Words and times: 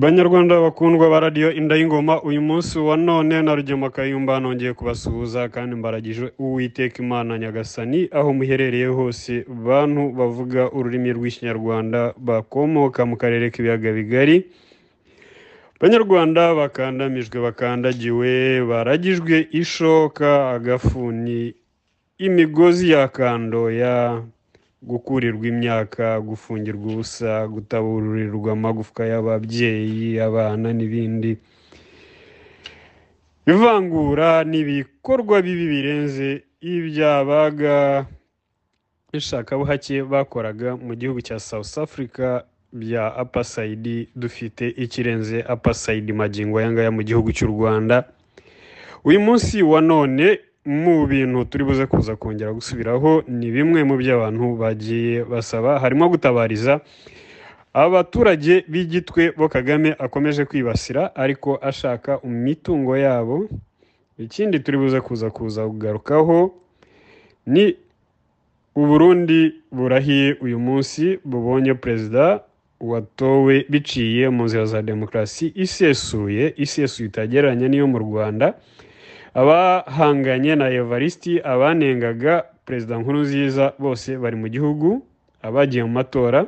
banyarwanda 0.00 0.60
bakundwa 0.60 1.08
ba 1.10 1.20
radiyo 1.20 1.52
inda 1.52 1.76
y'ingoma 1.76 2.20
uyu 2.22 2.40
munsi 2.42 2.78
wa 2.78 2.96
none 2.96 3.42
na 3.42 3.54
rugema 3.54 3.90
kayumba 3.90 4.40
nongeye 4.40 4.72
kubasuhuza 4.72 5.48
kandi 5.48 5.76
mbaragije 5.76 6.32
uwiteka 6.38 7.02
imana 7.02 7.38
nyagasani 7.38 8.08
aho 8.12 8.32
muherereye 8.32 8.86
hose. 8.86 9.44
Bantu 9.48 10.12
bavuga 10.12 10.68
ururimi 10.76 11.12
rw'ikinyarwanda 11.16 12.12
bakomoka 12.18 13.00
mu 13.08 13.16
karere 13.16 13.48
k'ibiyaga 13.50 13.92
bigari. 13.96 14.36
Banyarwanda 15.80 16.54
bakandamijwe 16.54 17.40
bakandagiwe 17.40 18.60
baragijwe 18.68 19.48
ishoka 19.50 20.50
agafuni 20.50 21.54
imigozi 22.18 22.90
ya 22.92 23.08
kandoya. 23.08 24.20
Gukurirwa 24.82 25.46
imyaka 25.48 26.20
gufungirwa 26.20 26.86
ubusa 26.92 27.48
gutabururirwa 27.48 28.52
amagufwa 28.52 29.06
y'ababyeyi 29.06 30.20
abana 30.20 30.72
n'ibindi. 30.72 31.36
Ivangura 33.46 34.44
n'ibikorwa 34.44 35.42
bibi 35.42 35.66
birenze 35.68 36.42
ibyabaga 36.60 38.06
ishakabuhake 39.12 40.02
bakoraga 40.02 40.76
mu 40.76 40.94
gihugu 40.94 41.20
cya 41.22 41.38
south 41.38 41.78
africa 41.78 42.42
bya 42.72 43.14
apasayidi 43.16 44.08
dufite 44.16 44.68
ikirenze 44.68 45.42
apasayidi 45.48 46.12
magingo 46.12 46.58
aya 46.58 46.72
ngaya 46.72 46.90
mu 46.90 47.02
gihugu 47.02 47.32
cy'u 47.32 47.46
rwanda. 47.48 48.04
Uyu 49.04 49.20
munsi 49.20 49.62
wa 49.62 49.80
none 49.80 50.38
mu 50.66 51.06
bintu 51.06 51.44
turi 51.44 51.64
buze 51.64 51.86
kuza 51.86 52.16
kongera 52.16 52.52
gusubiraho 52.52 53.22
ni 53.28 53.50
bimwe 53.54 53.84
mu 53.86 53.96
byo 53.96 54.14
abantu 54.18 54.56
bagiye 54.58 55.24
basaba. 55.24 55.78
Harimo 55.78 56.08
gutabariza 56.10 56.80
abaturage 57.74 58.64
b'igitwe 58.68 59.30
bo 59.36 59.48
kagame 59.48 59.94
akomeje 59.98 60.44
kwibasira 60.44 61.14
ariko 61.16 61.58
ashaka 61.62 62.18
imitungo 62.24 62.96
yabo. 62.96 63.48
Ikindi 64.18 64.58
turi 64.60 64.78
buze 64.78 65.00
kuza 65.00 65.30
kuza 65.30 65.62
kugarukaho 65.68 66.54
ni 67.46 67.76
uburundi 68.74 69.54
burahiye 69.72 70.36
uyu 70.40 70.58
munsi 70.58 71.18
bubonye 71.24 71.74
perezida 71.74 72.40
watowe 72.80 73.64
biciye 73.68 74.28
mu 74.28 74.44
nzira 74.44 74.64
za 74.66 74.82
demokarasi 74.82 75.52
isesuye 75.54 76.54
isesuye 76.56 77.08
itagereranya 77.08 77.68
n'iyo 77.68 77.86
mu 77.86 77.98
rwanda. 77.98 78.54
Abahanganye 79.36 80.56
na 80.56 80.66
evarisiti 80.70 81.40
abanengaga 81.44 82.44
perezida 82.64 82.98
nkuru 82.98 83.18
nziza 83.20 83.72
bose 83.78 84.16
bari 84.16 84.36
mu 84.36 84.48
gihugu 84.48 84.88
abagiye 85.42 85.84
mu 85.84 85.92
matora. 85.92 86.46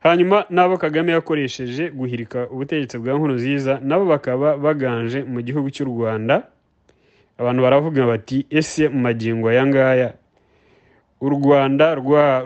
Hanyuma 0.00 0.44
n'abo 0.50 0.78
kagame 0.78 1.12
yakoresheje 1.12 1.90
guhirika 1.90 2.46
ubutegetsi 2.50 2.98
bwa 2.98 3.14
nkuru 3.18 3.34
nziza 3.34 3.80
nabo 3.82 4.04
bakaba 4.06 4.56
baganje 4.56 5.22
mu 5.26 5.42
gihugu 5.42 5.70
cy'u 5.74 5.84
rwanda. 5.90 6.46
Abantu 7.38 7.60
baravuga 7.62 8.06
bati 8.06 8.46
ese 8.50 8.88
mu 8.88 9.00
magingo 9.02 9.48
aya 9.50 9.66
ngaya? 9.66 10.08
U 11.20 11.28
rwanda 11.28 11.94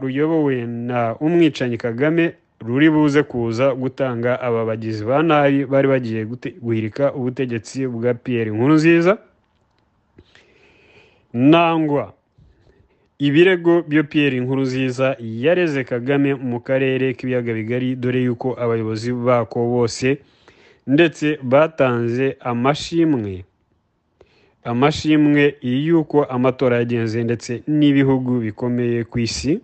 ruyobowe 0.01 0.57
na 0.67 1.15
umwicanyi 1.21 1.77
kagame 1.77 2.33
ruri 2.67 2.91
buze 2.91 3.23
kuza 3.23 3.75
gutanga 3.75 4.41
aba 4.41 4.65
bagizi 4.65 5.05
ba 5.05 5.23
nabi 5.23 5.65
bari 5.67 5.89
bagiye 5.89 6.25
guhirika 6.61 7.13
ubutegetsi 7.15 7.87
bwa 7.87 8.15
piyeri 8.15 8.51
nkuru 8.51 8.75
nziza 8.75 9.19
nangwa 11.33 12.13
ibirego 13.19 13.83
byo 13.89 14.05
piyeri 14.05 14.41
nkuru 14.41 14.63
nziza 14.63 15.17
yareze 15.21 15.85
kagame 15.85 16.35
mu 16.35 16.61
karere 16.61 17.15
k'ibiyaga 17.15 17.53
bigari 17.55 17.97
dore 17.97 18.23
yuko 18.23 18.55
abayobozi 18.61 19.13
bako 19.13 19.59
bose 19.67 20.19
ndetse 20.87 21.39
batanze 21.43 22.37
amashimwe. 22.41 23.45
Amashimwe 24.65 25.55
y'uko 25.63 26.25
amatora 26.25 26.77
yagenze 26.77 27.25
ndetse 27.25 27.63
n'ibihugu 27.69 28.41
bikomeye 28.41 29.05
ku 29.05 29.19
isi. 29.19 29.61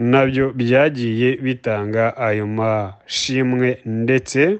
Na 0.00 0.26
byo 0.26 0.52
byagiye 0.56 1.36
bitanga 1.36 2.16
ayo 2.16 2.46
mashimwe 2.46 3.78
ndetse 3.84 4.58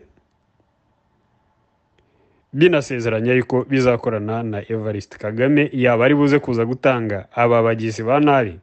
binasezeranya 2.52 3.32
yuko 3.34 3.64
bizakorana 3.64 4.42
na 4.42 4.58
evariste 4.72 5.18
kagame. 5.18 5.70
Yaba 5.72 6.04
ari 6.04 6.14
buze 6.14 6.38
kuza 6.38 6.64
gutanga 6.66 7.26
aba 7.32 7.62
bagizi 7.62 8.02
ba 8.02 8.20
nabi 8.20 8.58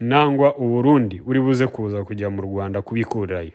nangwa 0.00 0.56
uburundi 0.56 1.20
uri 1.26 1.40
buze 1.40 1.66
kuza 1.66 2.04
kujya 2.04 2.30
mu 2.30 2.42
rwanda 2.42 2.82
kubikurayo 2.82 3.52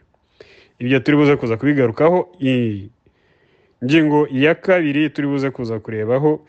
ibyo 0.78 1.00
turi 1.00 1.16
buze 1.16 1.36
kuza 1.36 1.56
kubigarukaho. 1.56 2.28
Ingingo 2.38 4.28
ya 4.30 4.54
kabiri 4.54 5.10
turi 5.10 5.26
buze 5.28 5.50
kuza 5.50 5.78
kurebaho 5.80 6.40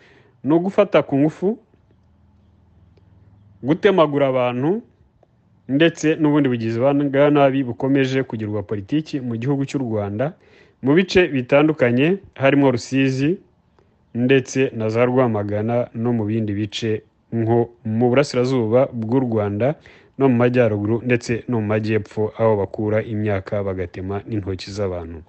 ni 0.43 0.53
ugufata 0.53 1.01
ku 1.03 1.17
ngufu 1.17 1.57
gutemagura 3.63 4.27
abantu 4.27 4.81
ndetse 5.71 6.15
n'ubundi 6.19 6.49
bugizi 6.49 6.79
bwa 6.79 7.29
nabi 7.31 7.63
bukomeje 7.63 8.23
kugirwa 8.23 8.63
politiki 8.63 9.19
mu 9.23 9.35
gihugu 9.39 9.63
cy'u 9.65 9.79
rwanda 9.79 10.33
mu 10.83 10.91
bice 10.97 11.27
bitandukanye 11.27 12.17
harimo 12.35 12.71
rusizi 12.71 13.37
ndetse 14.15 14.71
na 14.75 14.89
za 14.89 15.05
rwamagana 15.05 15.87
no 15.95 16.09
mu 16.13 16.23
bindi 16.25 16.51
bice 16.53 17.01
nko 17.31 17.69
mu 17.85 18.09
burasirazuba 18.09 18.89
bw'u 18.91 19.19
rwanda 19.19 19.75
no 20.17 20.29
mu 20.29 20.35
majyaruguru 20.35 21.01
ndetse 21.07 21.43
no 21.47 21.61
mu 21.61 21.67
majyepfo 21.71 22.33
aho 22.37 22.51
bakura 22.59 22.99
imyaka 23.03 23.63
bagatema 23.63 24.21
n'intoki 24.27 24.67
z'abantu. 24.71 25.19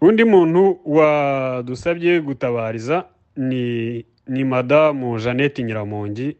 Undi 0.00 0.24
muntu 0.24 0.78
wadusabye 0.86 2.20
gutabariza 2.20 3.04
ni 3.36 4.04
ni 4.28 4.44
madamu 4.44 5.18
jeannette 5.18 5.62
nyiramongi 5.62 6.36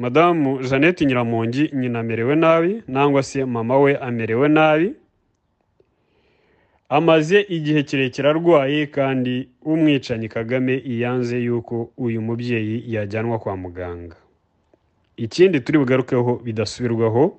madamu 0.00 0.62
jeannette 0.62 1.04
nyiramongi 1.06 1.70
nyina 1.74 1.98
amerewe 2.00 2.34
nabi 2.36 2.82
nangwa 2.88 3.22
se 3.22 3.44
mama 3.44 3.78
we 3.78 3.96
amerewe 3.96 4.48
nabi. 4.48 4.94
Amaze 6.88 7.40
igihe 7.40 7.82
kirekire 7.82 8.28
arwaye 8.28 8.86
kandi 8.86 9.48
umwicanyi 9.62 10.28
kagame 10.28 10.82
yanze 10.86 11.38
yuko 11.38 11.90
uyu 11.96 12.22
mubyeyi 12.22 12.84
yajyanwa 12.94 13.38
kwa 13.38 13.56
muganga. 13.56 14.16
Ikindi 15.16 15.60
turi 15.60 15.78
bugarukeho 15.78 16.40
bidasubirwaho 16.44 17.36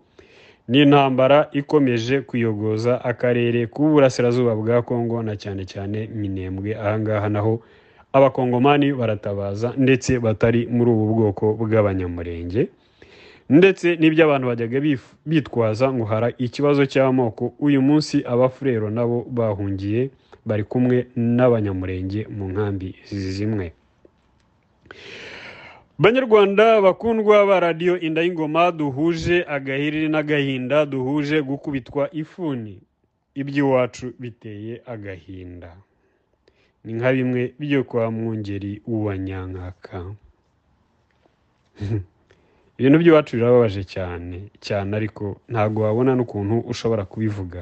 ni 0.68 0.82
intambara 0.82 1.50
ikomeje 1.52 2.22
kuyogoza 2.22 3.04
akarere 3.06 3.68
k'uburasirazuba 3.68 4.56
bwa 4.56 4.82
kongo 4.82 5.24
na 5.24 5.36
cyane 5.36 5.66
cyane 5.66 6.08
minembwe. 6.08 6.76
Ahangaha 6.78 7.30
naho 7.30 7.64
abakongomani 8.14 8.94
baratabaza 8.94 9.74
ndetse 9.78 10.20
batari 10.20 10.68
muri 10.68 10.90
ubu 10.92 11.06
bwoko 11.16 11.46
bw'abanyamurenge 11.60 12.68
ndetse 13.50 13.96
n'ibyo 14.00 14.24
abantu 14.26 14.46
bajyaga 14.48 14.80
bitwaza 15.26 15.92
ngo 15.94 16.06
hara 16.06 16.28
ikibazo 16.38 16.86
cy'amoko. 16.86 17.54
Uyu 17.60 17.82
munsi 17.82 18.24
abafurero 18.26 18.90
nabo 18.90 19.28
bahungiye 19.30 20.10
bari 20.46 20.64
kumwe 20.64 21.08
n'abanyamurenge 21.16 22.28
mu 22.36 22.48
nkambi 22.52 22.96
zimwe. 23.12 23.72
Banyarwanda 26.00 26.82
bakundwa 26.82 27.46
ba 27.46 27.60
radiyo 27.60 28.00
inda 28.00 28.22
y'ingoma 28.22 28.72
duhuje 28.72 29.46
agahiri 29.48 30.10
n'agahinda 30.10 30.86
duhuje 30.86 31.42
gukubitwa 31.42 32.10
ifuni. 32.16 32.80
Iby'iwacu 33.36 34.14
biteye 34.20 34.82
agahinda. 34.86 35.76
Ni 36.84 36.92
nka 36.98 37.10
bimwe 37.14 37.42
byo 37.60 37.84
kwa 37.84 38.12
mwungeri 38.12 38.82
wa 38.88 39.18
nyankaka 39.18 39.98
ibintu 42.82 42.98
by'iwacu 43.00 43.32
birababaje 43.38 43.84
cyane 43.94 44.38
cyane 44.66 44.90
ariko 45.00 45.24
ntabwo 45.52 45.80
wabona 45.86 46.12
n'ukuntu 46.16 46.56
ushobora 46.72 47.04
kubivuga. 47.06 47.60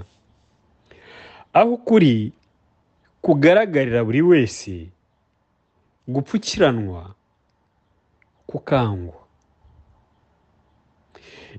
Aho 1.53 1.69
ukuri 1.77 2.31
kugaragarira 3.21 3.99
buri 4.07 4.21
wese 4.21 4.73
gupfukiranwa 6.07 7.01
kukangwa 8.49 9.19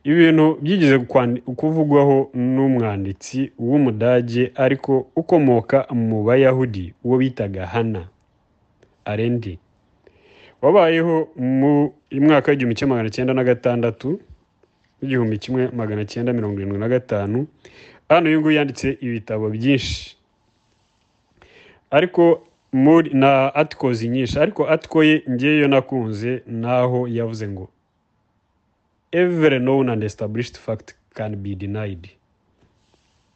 ibintu 0.04 0.58
byigeze 0.62 0.98
kuvugwaho 1.56 2.30
n'umwanditsi 2.34 3.52
w'umudage 3.58 4.52
ariko 4.54 5.06
ukomoka 5.16 5.86
mu 5.92 6.24
bayahudi 6.24 6.94
uwo 7.04 7.16
bitaga 7.18 7.66
hana 7.66 8.08
arendi 9.04 9.58
wabayeho 10.62 11.28
mu 11.36 11.92
mwaka 12.12 12.50
w'igihumbi 12.50 12.74
kimwe 12.76 12.90
magana 12.94 13.10
cyenda 13.10 13.34
na 13.34 13.44
gatandatu 13.44 14.20
n'igihumbi 15.02 15.38
kimwe 15.38 15.62
magana 15.72 16.04
cyenda 16.04 16.32
mirongo 16.32 16.56
irindwi 16.60 16.78
na 16.78 16.88
gatanu. 16.88 17.46
Hano 18.08 18.28
uyu 18.28 18.40
nguyu 18.40 18.56
yanditse 18.56 18.98
ibitabo 19.00 19.48
byinshi. 19.50 20.16
Ariko 21.90 22.42
na 23.12 23.54
atikozi 23.54 24.08
nyinshi. 24.08 24.38
Ariko 24.38 24.68
atiko 24.68 25.04
ye 25.04 25.22
ngeyo 25.30 25.68
nakunze 25.68 26.42
naho 26.46 27.08
yavuze 27.08 27.48
ngo 27.48 27.68
every 29.12 29.58
known 29.58 29.88
and 29.88 30.02
established 30.04 30.58
fact 30.58 30.94
can 31.14 31.36
be 31.36 31.54
denied. 31.54 32.08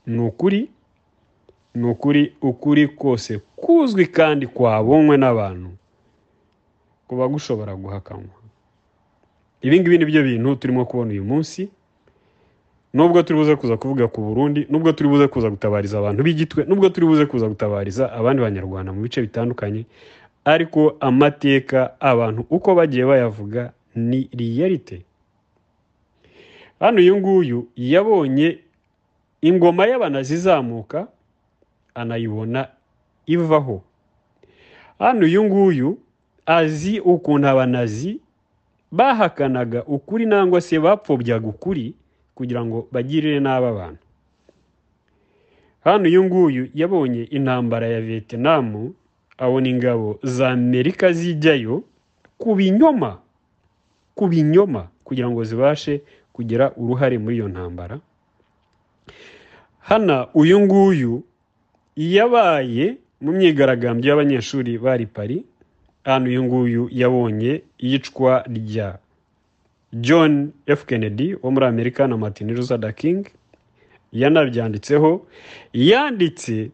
Ni 0.06 0.18
ukuri 0.18 0.68
ni 1.74 1.86
ukuri 1.86 2.32
ukuri 2.42 2.88
kose 2.88 3.38
kuzwi 3.56 4.06
kandi 4.06 4.46
kwabonywe 4.46 5.16
n'abantu 5.16 5.70
kuba 7.08 7.28
gushobora 7.28 7.76
guhakanwa 7.76 8.34
ibi 9.62 9.80
ngibi 9.80 9.98
ni 9.98 10.04
byo 10.04 10.22
bintu 10.22 10.56
turimo 10.56 10.84
kubona 10.84 11.10
uyu 11.10 11.24
munsi. 11.24 11.68
Nubwo 12.94 13.22
turi 13.22 13.38
buze 13.38 13.56
kuza 13.56 13.76
kuvuga 13.76 14.08
ku 14.08 14.20
burundi 14.20 14.66
nubwo 14.70 14.92
turi 14.92 15.08
buze 15.08 15.26
kuza 15.28 15.50
gutabariza 15.50 15.98
abantu 15.98 16.22
b'igitwe 16.22 16.64
nubwo 16.64 16.88
turi 16.88 17.06
buze 17.06 17.26
kuza 17.26 17.48
gutabariza 17.48 18.12
abandi 18.12 18.42
banyarwanda 18.42 18.92
mu 18.92 19.02
bice 19.02 19.20
bitandukanye 19.22 19.84
ariko 20.44 20.94
amateka 21.00 21.96
abantu 22.00 22.46
uko 22.50 22.74
bagiye 22.74 23.04
bayavuga 23.04 23.72
ni 23.96 24.28
riyalite 24.32 25.02
hano 26.84 26.98
uyu 27.00 27.16
nguyu 27.16 27.68
yabonye 27.76 28.58
ingoma 29.40 29.86
y'abanazi 29.86 30.34
izamuka 30.34 31.08
anayibona 31.94 32.68
ivaho. 33.26 33.82
Hano 34.98 35.24
uyu 35.26 35.44
nguyu 35.44 35.98
azi 36.46 37.00
ukuntu 37.00 37.48
abanazi 37.48 38.20
bahakanaga 38.92 39.84
ukuri 39.84 40.26
nangwa 40.26 40.60
se 40.60 40.78
bapfobyaga 40.78 41.46
ukuri 41.48 41.94
kugira 42.34 42.64
ngo 42.64 42.88
bagirire 42.92 43.40
nabi 43.40 43.66
abantu. 43.66 44.02
Hano 45.84 46.04
uyu 46.04 46.24
nguyu 46.24 46.68
yabonye 46.74 47.22
intambara 47.24 47.86
ya 47.88 48.00
vietinamu 48.00 48.94
abona 49.38 49.68
ingabo 49.68 50.18
za 50.22 50.50
amerika 50.50 51.12
zijyayo 51.12 51.82
ku 52.38 52.54
binyoma 52.54 53.18
ku 54.14 54.28
binyoma 54.28 54.88
kugira 55.04 55.30
ngo 55.30 55.44
zibashe 55.44 56.00
kugira 56.34 56.72
uruhare 56.76 57.18
muri 57.18 57.36
iyo 57.38 57.48
ntambara. 57.48 57.96
Hano 59.80 60.28
uyu 60.34 60.60
nguyu 60.60 61.22
yabaye 61.96 62.96
mu 63.22 63.32
myigaragambyo 63.32 64.08
y'abanyeshuri 64.10 64.78
bari 64.78 65.06
pari 65.06 65.44
hano 66.04 66.26
uyu 66.28 66.42
nguyu 66.44 66.82
yabonye 66.92 67.62
iyicwa 67.78 68.42
rya 68.48 68.98
john 69.92 70.52
f. 70.66 70.84
Kennedy 70.86 71.34
wo 71.42 71.50
muri 71.50 71.66
amerika 71.66 72.06
na 72.06 72.16
martin 72.16 72.50
luther 72.54 72.94
king. 72.94 73.26
Yanabyanditseho 74.12 75.26
yanditse 75.72 76.70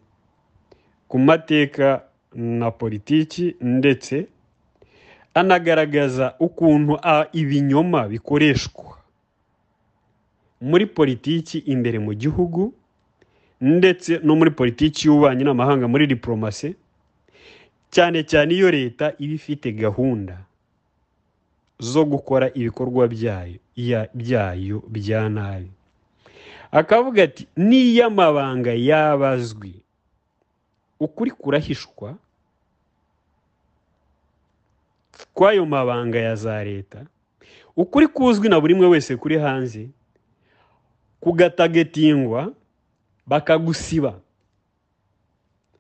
ku 1.09 1.19
mateka 1.19 2.03
na 2.35 2.71
politiki 2.71 3.57
ndetse 3.61 4.27
anagaragaza 5.35 6.35
ukuntu 6.41 6.99
ibinyoma 7.33 8.09
bikoreshwa. 8.09 9.00
Muri 10.61 10.87
politiki 10.87 11.59
imbere 11.59 11.99
mu 11.99 12.13
gihugu 12.15 12.73
ndetse 13.61 14.21
no 14.25 14.37
muri 14.37 14.51
politiki 14.51 15.07
y'ububanyi 15.09 15.45
n'amahanga 15.45 15.89
muri 15.89 16.07
diporomasi 16.07 16.75
cyane 17.91 18.23
cyane 18.25 18.55
iyo 18.55 18.71
leta 18.71 19.13
iba 19.19 19.35
ifite 19.35 19.73
gahunda 19.73 20.37
zo 21.81 22.05
gukora 22.05 22.51
ibikorwa 22.55 23.09
byayo 23.09 23.59
bya 24.93 25.29
nabi. 25.29 25.71
Akavuga 26.73 27.23
ati 27.25 27.47
niyo 27.57 28.07
amabanga 28.07 28.73
yabazwi 28.77 29.75
ukuri 31.01 31.31
kurahishwa 31.31 32.15
kw'ayo 35.35 35.67
mabanga 35.67 36.19
ya 36.19 36.37
za 36.37 36.65
leta 36.65 37.05
ukuri 37.77 38.07
kuzwi 38.09 38.49
na 38.49 38.61
buri 38.61 38.75
umwe 38.75 38.87
wese 38.87 39.17
kuri 39.17 39.39
hanze 39.39 39.89
kugatagetingwa 41.21 42.53
bakagusiba. 43.27 44.15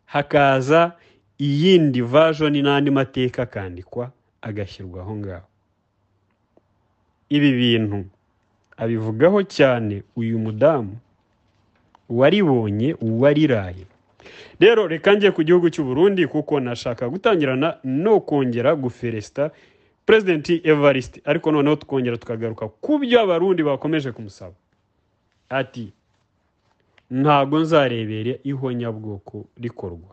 Hakaza 0.07 0.93
iyindi 1.39 2.03
vajoni 2.03 2.63
n'andi 2.63 2.91
mateka 2.91 3.43
akandikwa 3.43 4.11
agashyirwa 4.43 5.01
aho 5.03 5.17
ngaho. 5.17 5.47
Ibi 7.29 7.51
bintu 7.53 8.05
abivugaho 8.77 9.43
cyane 9.43 10.03
uyu 10.17 10.39
mudamu 10.39 10.97
waribonye 12.09 12.97
wariraye 13.01 13.87
rero 14.61 14.87
reka 14.89 15.15
njye 15.15 15.31
ku 15.31 15.43
gihugu 15.43 15.71
cy'u 15.71 15.85
Burundi 15.85 16.27
kuko 16.27 16.61
nashaka 16.61 17.09
gutangirana 17.09 17.79
no 17.85 18.21
kongera 18.21 18.75
guferesita 18.77 19.51
perezidenti 20.07 20.61
evariste 20.65 21.21
ariko 21.25 21.53
noneho 21.53 21.77
tukongera 21.77 22.17
tukagaruka 22.17 22.69
ku 22.69 22.99
byo 22.99 23.21
abarundi 23.21 23.63
bakomeje 23.63 24.13
kumusaba. 24.13 24.55
Ati 25.51 25.93
ntabwo 27.11 27.59
nzarebere 27.59 28.41
ihonyabwoko 28.51 29.37
rikorwa. 29.63 30.13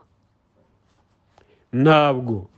Ntabwo. 1.72 2.48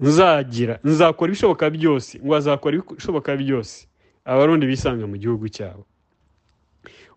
Nzagira 0.00 0.74
nzakora 0.84 1.28
ibishoboka 1.30 1.70
byose 1.70 2.12
ngo 2.24 2.32
azakora 2.36 2.74
ibishoboka 2.76 3.30
byose 3.36 3.86
abarundi 4.24 4.66
bisanga 4.66 5.04
mu 5.06 5.16
gihugu 5.16 5.46
cyabo. 5.48 5.84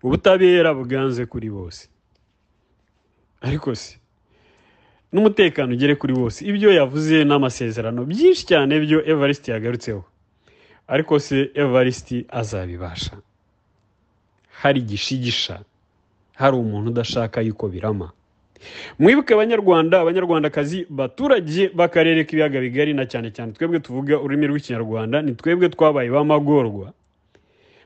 Ubutabera 0.03 0.71
bwanze 0.73 1.25
kuri 1.25 1.49
bose. 1.51 1.89
Ariko 3.41 3.75
se 3.75 3.97
n'umutekano 5.11 5.73
ugere 5.75 5.95
kuri 5.99 6.13
bose 6.13 6.39
ibyo 6.45 6.69
yavuze 6.79 7.23
n'amasezerano 7.27 8.05
byinshi 8.05 8.43
cyane 8.49 8.79
byo 8.79 8.99
evariste 9.11 9.51
yagarutseho. 9.51 10.03
Ariko 10.87 11.19
se 11.19 11.51
evariste 11.53 12.25
azabibasha. 12.39 13.17
Hari 14.61 14.79
igishigisha 14.79 15.59
hari 16.35 16.55
umuntu 16.57 16.89
udashaka 16.91 17.41
yuko 17.41 17.67
birama. 17.67 18.11
Mwibuke 18.99 19.33
abanyarwanda 19.33 20.01
abanyarwandakazi 20.01 20.85
baturage 20.89 21.69
b'akarere 21.77 22.23
k'ibiyaga 22.27 22.59
bigari 22.59 22.93
na 22.93 23.05
cyane 23.07 23.31
cyane 23.31 23.51
twebwe 23.55 23.79
tuvuga 23.79 24.19
ururimi 24.19 24.47
rw'ikinyarwanda 24.51 25.21
ni 25.23 25.31
twebwe 25.35 25.69
twabaye 25.69 26.09
b'amagorwa. 26.11 26.91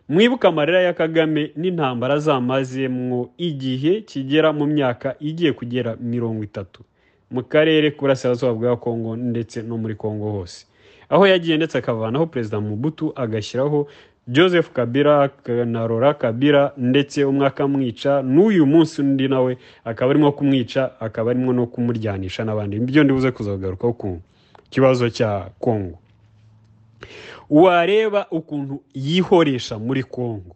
Mwibuke 0.10 0.48
amarira 0.48 0.82
ya 0.82 0.94
kagame 0.94 1.52
n'intambara 1.56 2.18
zamazemwo 2.20 3.30
igihe 3.38 4.02
kigera 4.02 4.50
mu 4.54 4.66
myaka 4.66 5.16
igiye 5.20 5.54
kugera 5.54 5.96
mirongo 6.02 6.44
itatu. 6.44 6.82
Mu 7.32 7.42
karere 7.44 7.92
k'uburasirazuba 7.94 8.54
bwa 8.54 8.78
kongo 8.78 9.16
ndetse 9.16 9.62
no 9.62 9.78
muri 9.78 9.96
kongo 9.96 10.32
hose. 10.32 10.66
Aho 11.10 11.28
yagiye 11.28 11.58
ndetse 11.58 11.78
akavanaho 11.78 12.26
perezida 12.26 12.60
mubutu 12.60 13.14
agashyiraho 13.16 13.88
joseph 14.28 14.70
kabila 14.72 15.30
na 15.66 15.88
rora 15.88 16.14
kabila 16.14 16.72
ndetse 16.78 17.24
umwe 17.26 17.48
akamwica 17.48 18.22
n'uyu 18.24 18.66
munsi 18.66 19.02
undi 19.02 19.28
nawe 19.28 19.58
akaba 19.86 20.12
arimo 20.12 20.32
kumwica 20.32 20.92
akaba 21.00 21.32
arimo 21.32 21.54
no 21.54 21.66
kumuryanisha 21.68 22.44
n'abandi. 22.46 22.76
Ibyo 22.78 23.04
ndibuze 23.04 23.32
kuzagarukaho 23.32 23.94
ku 23.94 24.22
kibazo 24.70 25.10
cya 25.10 25.50
kongo 25.60 26.00
wareba 27.50 28.28
ukuntu 28.32 28.82
yihoresha 28.94 29.80
muri 29.80 30.04
kongo 30.04 30.56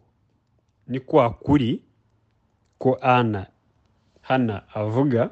ni 0.88 1.00
kwa 1.00 1.30
kuri 1.30 1.80
ko 2.78 2.98
ana 3.02 3.46
hana 4.22 4.62
avuga 4.74 5.30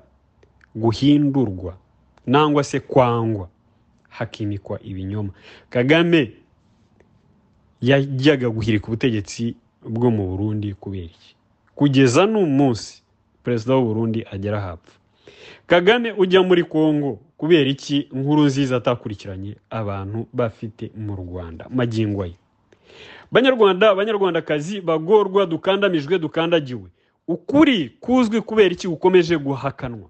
guhindurwa 0.76 1.76
nangwa 2.26 2.64
se 2.64 2.80
kwangwa 2.80 3.48
hakimikwa 4.08 4.80
ibinyoma. 4.82 5.32
Kagame 5.70 6.32
yajyaga 7.88 8.48
guhirika 8.50 8.86
ubutegetsi 8.88 9.54
bwo 9.82 10.08
mu 10.10 10.22
burundi 10.30 10.74
kubera 10.74 11.04
iki? 11.06 11.30
Kugeza 11.74 12.26
n'umunsi 12.26 13.02
perezida 13.44 13.74
w'u 13.76 13.86
Burundi 13.86 14.20
agera 14.32 14.60
hapfa 14.60 14.92
kagame 15.66 16.12
ujya 16.12 16.42
muri 16.42 16.64
kongo 16.64 17.18
kubera 17.36 17.68
iki? 17.70 17.96
Inkuru 18.14 18.42
nziza 18.48 18.76
atakurikiranye 18.76 19.56
abantu 19.70 20.26
bafite 20.32 20.90
mu 20.96 21.14
rwanda. 21.16 21.66
Magingo 21.70 22.24
ye 22.26 22.34
banyarwanda 23.32 23.90
abanyarwandakazi 23.90 24.80
bagorwa 24.80 25.46
dukandamijwe 25.46 26.18
dukandagiwe. 26.18 26.88
Ukuri 27.28 27.88
kuzwi 28.00 28.40
kubera 28.40 28.70
iki 28.74 28.88
gukomeje 28.88 29.36
guhakanwa? 29.38 30.08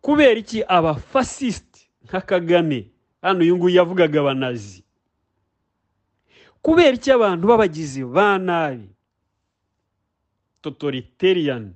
Kubera 0.00 0.38
iki 0.40 0.62
abafasisiti 0.68 1.88
nka 2.04 2.20
kagame? 2.20 2.90
Hano 3.22 3.40
uyu 3.40 3.56
nguyu 3.56 3.76
yavugaga 3.76 4.20
abanazi 4.20 4.82
kubera 6.66 6.94
iki 6.98 7.10
abantu 7.14 7.46
b'abagizi 7.48 8.02
ba 8.04 8.38
nabi? 8.38 8.88
Totoriteriyani 10.62 11.72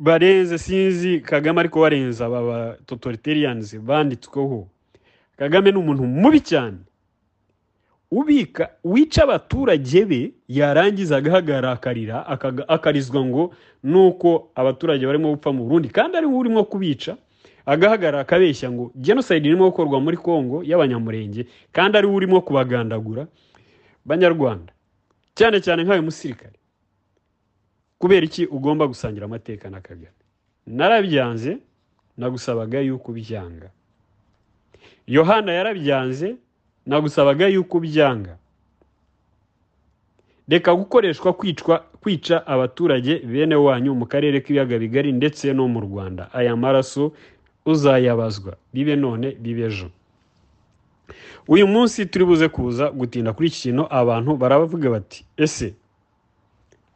barenze 0.00 0.58
sinzi 0.58 1.20
kagame 1.20 1.60
ariko 1.60 1.80
barenze 1.80 2.24
aba 2.24 2.40
ba 2.42 2.76
totoriteriyanizi 2.86 3.78
banditsweho. 3.78 4.68
Kagame 5.36 5.70
ni 5.72 5.78
umuntu 5.78 6.02
mubi 6.06 6.40
cyane. 6.40 6.78
Ubika 8.10 8.70
wica 8.84 9.18
abaturage 9.22 10.04
be 10.08 10.32
yarangiza 10.48 11.16
agahagarara 11.20 11.72
akarira 11.72 12.24
akarizwa 12.68 13.20
ngo 13.24 13.54
nuko 13.84 14.48
abaturage 14.54 15.04
barimo 15.06 15.30
gupfa 15.36 15.52
mu 15.52 15.64
burundi. 15.68 15.88
Kandi 15.92 16.16
ari 16.16 16.26
we 16.26 16.34
urimo 16.40 16.64
kubica. 16.64 17.16
Agahagarara 17.68 18.20
akabeshya 18.24 18.70
ngo 18.72 18.92
jenoside 18.96 19.44
irimo 19.48 19.68
gukorwa 19.70 20.00
muri 20.00 20.16
congo 20.16 20.64
y'abanyamurenge 20.64 21.44
kandi 21.72 21.98
ari 21.98 22.06
we 22.08 22.14
urimo 22.16 22.40
kubagandagura. 22.40 23.26
Banyarwanda 24.08 24.72
cyane 25.36 25.60
cyane 25.60 25.84
nk'ayo 25.84 26.02
musirikare. 26.02 26.56
Kubera 28.00 28.24
iki 28.26 28.46
ugomba 28.48 28.86
gusangira 28.88 29.24
amateka 29.28 29.68
na 29.70 29.80
kagame? 29.84 30.16
Narabyanze 30.66 31.58
nagusabaga 32.16 32.80
yuko 32.80 33.12
ubyanga. 33.12 33.68
Yohana 35.06 35.52
yarabyanze 35.52 36.36
nagusabaga 36.86 37.46
yuko 37.52 37.76
ubyanga. 37.78 38.38
Reka 40.48 40.74
gukoreshwa 40.74 41.32
kwicwa 41.32 41.78
kwica 42.00 42.46
abaturage 42.46 43.18
bene 43.18 43.54
wanyu 43.54 43.94
mu 43.94 44.06
karere 44.06 44.40
k'ibiyaga 44.40 44.78
bigari 44.78 45.12
ndetse 45.12 45.52
no 45.52 45.68
mu 45.68 45.80
rwanda. 45.80 46.32
Aya 46.32 46.56
maraso 46.56 47.12
uzayabazwa. 47.70 48.56
Bibe 48.74 48.96
none 48.96 49.30
bibe 49.40 49.62
ejo. 49.68 49.88
Uyu 51.48 51.66
munsi 51.66 52.06
turi 52.06 52.24
buze 52.24 52.48
kuza 52.48 52.90
gutinda 52.90 53.32
kuri 53.32 53.48
iki 53.48 53.60
kintu 53.62 53.86
abantu 53.90 54.36
barabavuga 54.36 54.90
bati 54.90 55.24
ese 55.36 55.74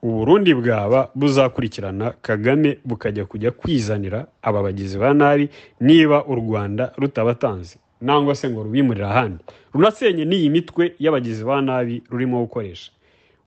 uburundi 0.02 0.54
bwaba 0.54 1.08
buzakurikirana 1.14 2.10
kagame 2.22 2.78
bukajya 2.84 3.24
kujya 3.24 3.50
kwizanira 3.50 4.26
aba 4.42 4.62
bagizi 4.62 4.98
ba 4.98 5.14
nabi 5.14 5.48
niba 5.80 6.24
u 6.26 6.34
rwanda 6.34 6.92
rutabatanze? 6.96 7.76
Nangwa 8.00 8.34
se 8.34 8.50
ngo 8.50 8.62
rubimurire 8.62 9.06
ahandi. 9.06 9.44
Runasenye 9.74 10.24
n'iyi 10.24 10.50
mitwe 10.50 10.94
y'abagizi 10.98 11.44
ba 11.44 11.62
nabi 11.62 12.02
rurimo 12.10 12.40
gukoresha. 12.44 12.90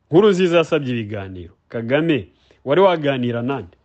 Nkuru 0.10 0.30
nziza 0.30 0.58
yasabye 0.58 0.90
ibiganiro. 0.94 1.54
Kagame 1.70 2.28
wari 2.66 2.82
waganira 2.82 3.42
nande? 3.42 3.76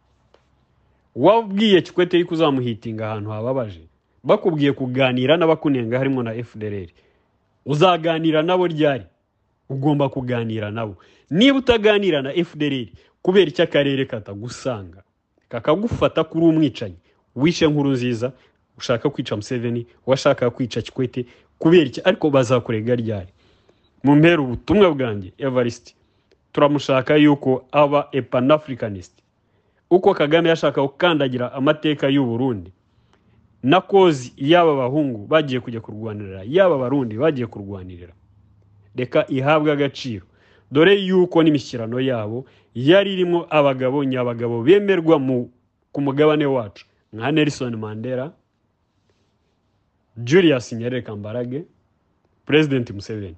Wabwiye 1.16 1.80
kikwete 1.82 2.18
yuko 2.18 2.34
uzamuhitinga 2.34 3.10
ahantu 3.10 3.30
hababaje. 3.30 3.80
Bakubwiye 4.24 4.72
kuganira 4.72 5.36
n'abakunenga 5.36 5.98
harimo 5.98 6.22
na 6.22 6.44
fdr 6.44 6.86
uzaganira 7.66 8.42
nabo 8.42 8.66
ryari? 8.66 9.04
Ugomba 9.68 10.08
kuganira 10.08 10.70
nabo. 10.70 10.96
Niba 11.30 11.58
utaganira 11.58 12.22
na 12.22 12.32
fdr 12.44 12.86
kubera 13.22 13.48
icyo 13.48 13.64
akarere 13.64 14.04
katagusanga 14.06 15.02
kakagufata 15.48 16.24
kuri 16.24 16.44
umwicanyi. 16.46 16.96
Wishe 17.36 17.66
nkuru 17.68 17.90
nziza 17.90 18.32
ushaka 18.78 19.10
kwica 19.10 19.36
museveni 19.36 19.86
washaka 20.06 20.50
kwica 20.50 20.82
kikwete 20.82 21.26
kubera 21.58 21.86
iki 21.86 22.00
ariko 22.04 22.30
bazakurega 22.30 22.94
ryari? 22.94 23.28
Mu 24.04 24.16
mpera 24.16 24.42
ubutumwa 24.42 24.90
bwanjye 24.94 25.32
evariste 25.38 25.94
turamushaka 26.52 27.16
yuko 27.16 27.64
aba 27.72 28.08
epanafricanist. 28.12 29.12
Uko 29.90 30.14
kagame 30.14 30.48
yashaka 30.48 30.82
gukandagira 30.82 31.52
amateka 31.52 32.08
y'u 32.08 32.24
Burundi. 32.26 32.72
Na 33.62 33.80
kozi 33.80 34.32
y'aba 34.36 34.76
bahungu 34.76 35.26
bagiye 35.26 35.60
kujya 35.60 35.80
kurwanirira 35.80 36.42
y'aba 36.46 36.78
barundi 36.78 37.16
bagiye 37.18 37.46
kurwanirira. 37.46 38.12
Reka 38.96 39.26
ihabwe 39.28 39.72
agaciro. 39.72 40.26
Dore 40.72 40.94
yuko 40.94 41.42
n'imishyirano 41.42 42.00
yabo 42.00 42.44
yari 42.74 43.12
irimo 43.12 43.46
abagabo 43.50 44.04
nyabagabo 44.04 44.62
bemerwa 44.62 45.18
mu 45.18 45.50
ku 45.92 46.00
mugabane 46.00 46.46
wacu. 46.46 46.86
Nka 47.12 47.32
nelson 47.32 47.76
mandela 47.76 48.32
julius 50.16 50.72
nyerere 50.72 51.02
kambarage 51.02 51.64
president 52.46 52.90
museveni. 52.90 53.36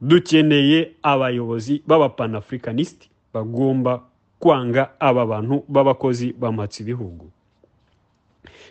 Dukeneye 0.00 0.90
abayobozi 1.02 1.82
b'abapanafricanisiti 1.86 3.10
bagomba 3.34 4.02
kwanga 4.44 4.90
aba 5.00 5.24
bantu 5.26 5.64
b'abakozi 5.68 6.32
bamatsa 6.36 6.82
ibihugu 6.84 7.30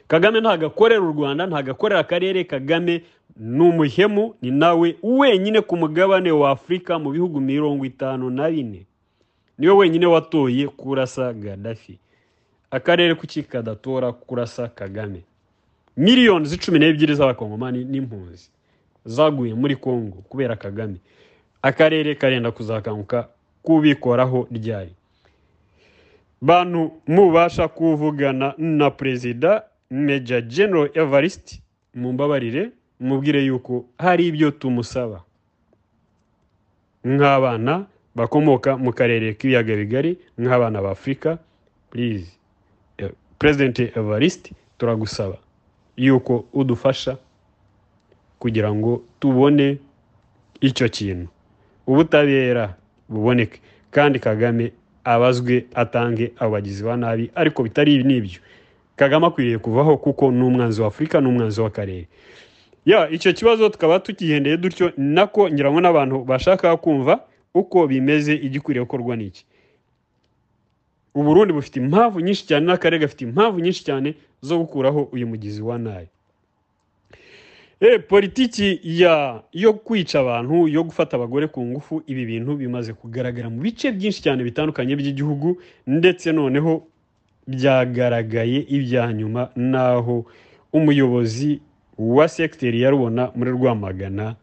kagame 0.08 0.38
ntabwo 0.42 0.68
akorera 0.68 1.02
u 1.02 1.12
rwanda 1.12 1.48
ntabwo 1.50 1.72
akorera 1.72 2.00
akarere 2.00 2.44
kagame 2.44 3.02
ni 3.38 3.62
umuhemu 3.70 4.36
ni 4.42 4.52
nawe 4.52 4.96
wenyine 5.04 5.62
ku 5.62 5.74
mugabane 5.78 6.32
wa 6.32 6.52
afurika 6.54 7.00
mu 7.00 7.10
bihugu 7.12 7.42
mirongo 7.42 7.86
itanu 7.86 8.30
na 8.30 8.50
bine. 8.50 8.86
Niwe 9.58 9.74
wenyine 9.74 10.06
watoye 10.06 10.68
kurasa 10.68 11.34
gadafi 11.34 11.98
akarere 12.72 13.16
kuki 13.16 13.44
kadatora 13.44 14.12
kurasa 14.12 14.68
kagame. 14.68 15.24
Miliyoni 15.98 16.58
cumi 16.58 16.80
n'ebyiri 16.80 17.16
z'abakongomani 17.16 17.86
n'impunzi 17.86 18.50
zaguye 19.06 19.54
muri 19.54 19.76
congo 19.76 20.18
kubera 20.30 20.56
kagame. 20.56 20.98
Akarere 21.62 22.16
karenda 22.16 22.52
kuzakanguka 22.52 23.28
kubikoraho 23.64 24.48
ryari? 24.52 24.94
Bantu 26.44 26.92
mubasha 27.08 27.68
kuvugana 27.68 28.54
na 28.58 28.92
perezida 28.92 29.64
meja 29.92 30.42
general 30.42 30.90
evariste 30.94 31.62
mumbabarire 31.96 32.72
mubwire 33.00 33.46
yuko 33.46 33.86
hari 33.98 34.28
ibyo 34.28 34.52
tumusaba. 34.52 35.24
Nk'abana 37.06 37.86
bakomoka 38.16 38.78
mu 38.78 38.92
karere 38.94 39.34
k'ibiyaga 39.34 39.76
bigari 39.76 40.12
nk'abana 40.40 40.82
ba 40.82 40.92
afurika 40.92 41.38
purize 41.90 42.32
perezidenti 43.40 43.92
evariste 43.96 44.52
turagusaba 44.78 45.38
yuko 45.98 46.46
udufasha 46.54 47.18
kugira 48.40 48.74
ngo 48.76 49.04
tubone 49.20 49.78
icyo 50.62 50.90
kintu. 50.90 51.28
Ubutabera 51.88 52.76
buboneke. 53.10 53.60
Kandi 53.92 54.20
kagame 54.20 54.72
abazwe 55.04 55.66
atange 55.76 56.32
abagizi 56.40 56.84
ba 56.84 56.98
nabi 56.98 57.32
ariko 57.36 57.64
bitari 57.64 58.04
n'ibyo 58.04 58.40
kagame 58.96 59.26
akwiriye 59.28 59.58
kuvaho 59.58 59.98
kuko 59.98 60.32
ni 60.32 60.44
umwanzi 60.44 60.82
wa 60.82 60.88
afurika 60.88 61.22
ni 61.22 61.28
umwanzi 61.28 61.62
w'akarere. 61.62 62.08
Ya 62.86 63.10
icyo 63.10 63.34
kibazo 63.34 63.70
tukaba 63.70 64.00
tukigendeye 64.00 64.58
dutyo 64.58 64.92
nako 64.98 65.50
ngira 65.50 65.72
ngo 65.72 65.82
n'abantu 65.82 66.24
bashaka 66.24 66.78
kumva 66.78 67.20
uko 67.54 67.88
bimeze 67.88 68.34
igikwiriye 68.36 68.84
gukorwa 68.86 69.16
n'iki. 69.16 69.46
Uburundi 71.16 71.54
bufite 71.54 71.76
impamvu 71.80 72.20
nyinshi 72.20 72.46
cyane 72.48 72.66
n'akarere 72.66 73.00
gafite 73.06 73.22
impamvu 73.26 73.60
nyinshi 73.60 73.84
cyane 73.86 74.16
zo 74.42 74.58
gukuraho 74.60 75.10
uyu 75.14 75.28
mugizi 75.28 75.62
wa 75.62 75.78
nabi. 75.78 76.08
Politiki 78.08 78.80
ya 78.84 79.44
yo 79.54 79.74
kwica 79.74 80.16
abantu 80.20 80.68
yo 80.68 80.84
gufata 80.84 81.18
abagore 81.18 81.48
ku 81.48 81.66
ngufu 81.66 82.04
ibi 82.08 82.26
bintu 82.26 82.56
bimaze 82.56 82.94
kugaragara 82.94 83.50
mu 83.50 83.60
bice 83.62 83.92
byinshi 83.92 84.22
cyane 84.24 84.44
bitandukanye 84.44 84.96
by'igihugu 84.96 85.58
ndetse 85.88 86.32
noneho 86.32 86.88
byagaragaye 87.48 88.60
ibya 88.70 89.14
nyuma 89.14 89.50
n'aho 89.56 90.26
umuyobozi 90.74 91.60
wa 91.98 92.28
segiteri 92.28 92.82
ya 92.82 92.90
rubona 92.90 93.32
muri 93.36 93.52
rwamagana 93.52 94.36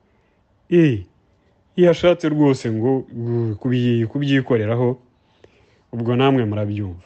e, 0.71 1.05
yashatse 1.77 2.29
rwose 2.29 2.71
ngo 2.73 3.07
kubyikoreraho 4.13 4.99
ubwo 5.93 6.17
namwe 6.17 6.45
murabyumva. 6.45 7.03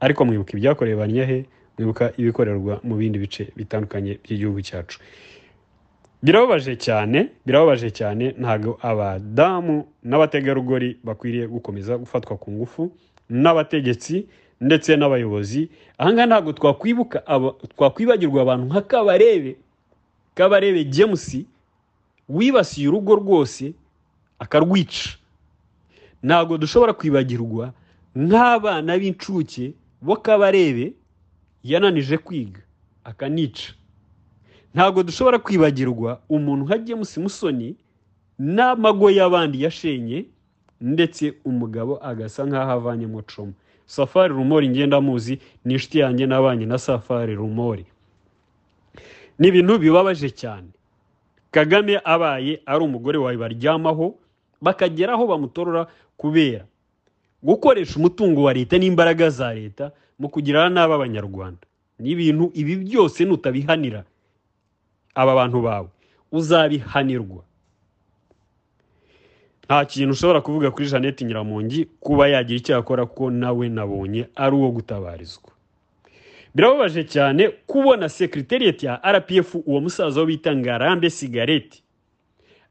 Ariko 0.00 0.24
mwibuka 0.24 0.52
ibyakorewe 0.52 0.96
banyahe 1.00 1.44
mwibuka 1.78 2.12
ibikorerwa 2.16 2.80
mu 2.84 2.94
bindi 2.96 3.18
bice 3.18 3.48
bitandukanye 3.56 4.18
by'igihugu 4.24 4.60
cyacu. 4.62 5.00
Birababaje 6.22 6.76
cyane 6.76 7.28
birababaje 7.46 7.90
cyane. 7.90 8.34
Ntabwo 8.38 8.78
abadamu 8.82 9.86
n'abategarugori 10.02 10.98
bakwiriye 11.04 11.46
gukomeza 11.48 11.98
gufatwa 11.98 12.36
ku 12.36 12.50
ngufu 12.52 12.92
n'abategetsi 13.30 14.26
ndetse 14.60 14.96
n'abayobozi. 14.96 15.68
Ahangaha 15.98 16.26
ntabwo 16.26 16.52
twakwibuka 16.52 17.22
twakwibagirwa 17.76 18.42
abantu 18.42 18.64
nka 18.66 18.82
kabarebe. 18.82 19.56
Kabarebe 20.34 20.84
james 20.84 21.36
wibasiye 22.28 22.88
urugo 22.88 23.14
rwose 23.14 23.72
akarwica. 24.38 25.18
Ntabwo 26.22 26.58
dushobora 26.58 26.92
kwibagirwa 26.92 27.72
nk'abana 28.16 28.98
b'incuke 28.98 29.72
bo 30.02 30.16
kabarebe 30.16 30.92
yananije 31.64 32.18
kwiga 32.18 32.60
akanica. 33.04 33.74
Ntabwo 34.74 35.02
dushobora 35.02 35.38
kwibagirwa 35.38 36.20
umuntu 36.28 36.64
nka 36.64 36.78
james 36.78 37.12
musoni 37.18 37.76
n'amago 38.38 39.10
y'abandi 39.10 39.62
yashenye 39.64 40.24
ndetse 40.80 41.34
umugabo 41.44 41.98
agasa 42.04 42.46
nk'aho 42.46 42.70
avanyemo 42.78 43.22
coma 43.30 43.52
safari 43.86 44.32
rumori 44.34 44.68
ngenda 44.68 45.00
muzi 45.00 45.38
ni 45.64 45.72
inshuti 45.74 45.98
yanjye 45.98 46.26
n'abanye 46.26 46.66
na 46.66 46.78
safari 46.78 47.34
rumori. 47.34 47.86
Ni 49.38 49.48
ibintu 49.48 49.78
bibabaje 49.78 50.30
cyane. 50.30 50.68
Kagame 51.50 51.96
abaye 52.04 52.60
ari 52.66 52.82
umugore 52.84 53.18
wawe 53.18 53.36
baryamaho 53.36 54.14
bakagera 54.60 55.12
aho 55.16 55.26
bamutorora 55.26 55.86
kubera 56.16 56.64
gukoresha 57.42 57.96
umutungo 57.96 58.42
wa 58.42 58.52
leta 58.52 58.78
n'imbaraga 58.78 59.30
za 59.30 59.54
leta 59.54 59.90
mu 60.18 60.28
kugirira 60.28 60.68
nabi 60.68 60.92
abanyarwanda 60.94 61.64
ni 61.98 62.10
ibintu 62.12 62.50
ibi 62.54 62.76
byose 62.76 63.24
nutabihanira. 63.24 64.04
Aba 65.18 65.34
bantu 65.34 65.58
bawe. 65.62 65.88
Uzabihanirwa 66.32 67.42
nta 69.64 69.84
kintu 69.84 70.12
ushobora 70.12 70.40
kuvuga 70.40 70.70
kuri 70.70 70.86
jeannette 70.90 71.24
nyiramongi 71.24 71.84
kuba 72.00 72.28
yagira 72.28 72.56
icyo 72.58 72.72
yakora 72.74 73.06
kuko 73.06 73.30
nawe 73.30 73.68
nabonye 73.68 74.28
ari 74.36 74.56
uwo 74.56 74.70
gutabarizwa. 74.70 75.50
Birababaje 76.54 77.04
cyane 77.04 77.48
kubona 77.66 78.08
sekiriteriyeti 78.08 78.86
ya 78.86 78.96
rpf 79.12 79.54
uwo 79.66 79.80
musaza 79.80 80.20
wo 80.20 80.26
bita 80.26 80.56
ngarambe 80.56 81.10
sigareti 81.10 81.82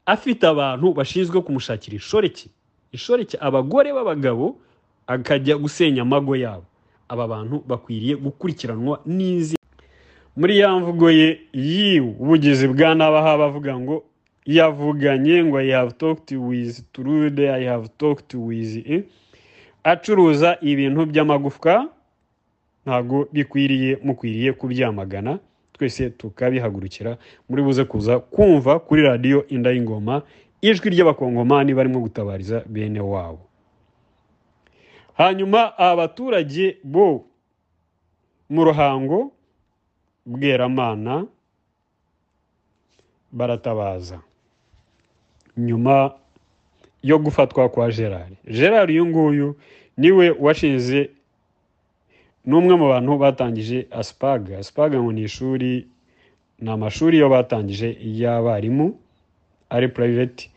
afite 0.06 0.44
abantu 0.46 0.92
bashinzwe 0.92 1.40
kumushakira 1.42 1.94
inshoreke 1.94 2.48
inshoreke 2.92 3.36
abagore 3.40 3.92
b'abagabo 3.92 4.58
akajya 5.06 5.56
gusenya 5.58 6.02
amago 6.02 6.36
yabo. 6.36 6.64
Aba 7.08 7.28
bantu 7.28 7.62
bakwiriye 7.66 8.16
gukurikiranwa 8.16 9.00
n'izi 9.06 9.56
muri 10.38 10.54
ya 10.58 10.70
mvugo 10.78 11.10
ye 11.10 11.28
yiwe 11.52 12.14
ubugizi 12.22 12.66
bwa 12.68 12.94
nabaha 12.94 13.32
bavuga 13.38 13.72
ngo 13.82 13.96
yavuganye 14.46 15.44
ngo 15.44 15.56
i 15.60 15.70
have 15.70 15.92
talked 15.98 16.30
with 16.38 16.82
trude 16.92 17.42
i 17.50 17.64
have 17.66 17.88
talked 17.98 18.34
with 18.34 18.72
acuruza 19.84 20.58
ibintu 20.60 21.06
by'amagufwa 21.06 21.74
ntabwo 22.86 23.28
bikwiriye 23.32 23.98
mukwiriye 24.04 24.52
kubyamagana 24.52 25.38
twese 25.72 26.10
tukabihagurukira. 26.10 27.18
Muri 27.48 27.62
buze 27.62 27.84
kuza 27.84 28.18
kumva 28.18 28.78
kuri 28.82 29.02
radiyo 29.02 29.46
inda 29.48 29.70
y'ingoma 29.70 30.22
ijwi 30.62 30.90
ry'abakongomani 30.90 31.74
barimo 31.74 32.00
gutabariza 32.00 32.62
bene 32.66 33.00
wabo. 33.00 33.40
Hanyuma 35.14 35.78
abaturage 35.78 36.76
bo 36.84 37.24
mu 38.50 38.64
ruhango 38.64 39.32
bweramana 40.28 41.24
baratabaza. 43.32 44.20
Nyuma 45.56 46.12
yo 47.02 47.18
gufatwa 47.18 47.68
kwa 47.68 47.90
gerard. 47.90 48.32
Gerard 48.44 48.90
uyu 48.90 49.06
nguyu 49.06 49.56
ni 49.96 50.10
we 50.12 50.30
washinze 50.30 51.10
n'umwe 52.44 52.74
mu 52.76 52.88
bantu 52.88 53.18
batangije 53.18 53.86
asipaga 53.90 54.58
asipaga 54.58 55.02
ngo 55.02 55.12
ni 55.12 55.22
ishuri 55.22 55.86
ni 56.58 56.70
amashuri 56.70 57.18
yo 57.18 57.28
batangije 57.28 57.96
y'abarimu 58.02 58.94
ari 59.70 59.88
purayiveti 59.88 60.50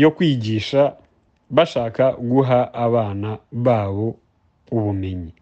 yo 0.00 0.10
kwigisha 0.10 0.96
bashaka 1.50 2.12
guha 2.12 2.74
abana 2.74 3.38
babo 3.52 4.16
ubumenyi. 4.70 5.32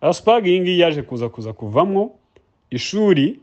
Asipaga 0.00 0.46
iyi 0.48 0.60
ngiyi 0.60 0.80
yaje 0.80 1.02
kuza 1.02 1.28
kuza 1.28 1.52
kuvamo 1.52 2.14
ishuri 2.70 3.40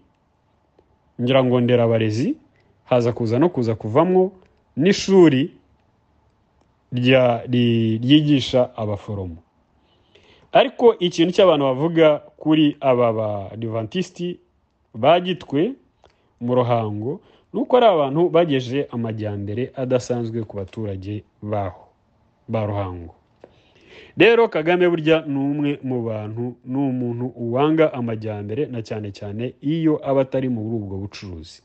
ngira 1.21 1.43
ngo 1.43 1.59
nderabarezi 1.61 2.35
haza 2.85 3.13
kuza 3.13 3.39
no 3.39 3.49
kuza 3.49 3.75
kuvamo 3.75 4.31
n'ishuri 4.75 5.51
ryigisha 6.93 8.75
abaforomo. 8.77 9.37
Ariko 10.53 10.97
ikintu 10.99 11.31
cy'abantu 11.33 11.65
bavuga 11.65 12.07
kuri 12.37 12.77
aba 12.79 13.13
badivantisiti 13.13 14.39
bagitwe 14.93 15.73
mu 16.41 16.51
ruhango 16.55 17.21
ni 17.53 17.59
uko 17.59 17.77
ari 17.77 17.85
abantu 17.89 18.29
bagejeje 18.29 18.85
amajyambere 18.93 19.71
adasanzwe 19.75 20.43
ku 20.45 20.53
baturage 20.57 21.23
baho 21.41 21.83
ba 22.47 22.65
ruhango. 22.65 23.15
Rero 24.17 24.47
kagame 24.47 24.89
burya 24.89 25.23
ni 25.27 25.37
umwe 25.39 25.79
mu 25.83 26.03
bantu 26.03 26.55
ni 26.65 26.77
umuntu 26.77 27.33
wanga 27.53 27.93
amajyambere 27.93 28.65
na 28.65 28.81
cyane 28.81 29.11
cyane 29.11 29.53
iyo 29.61 29.99
aba 30.09 30.21
atari 30.21 30.49
muri 30.49 30.75
ubwo 30.75 30.97
bucuruzi. 30.97 31.61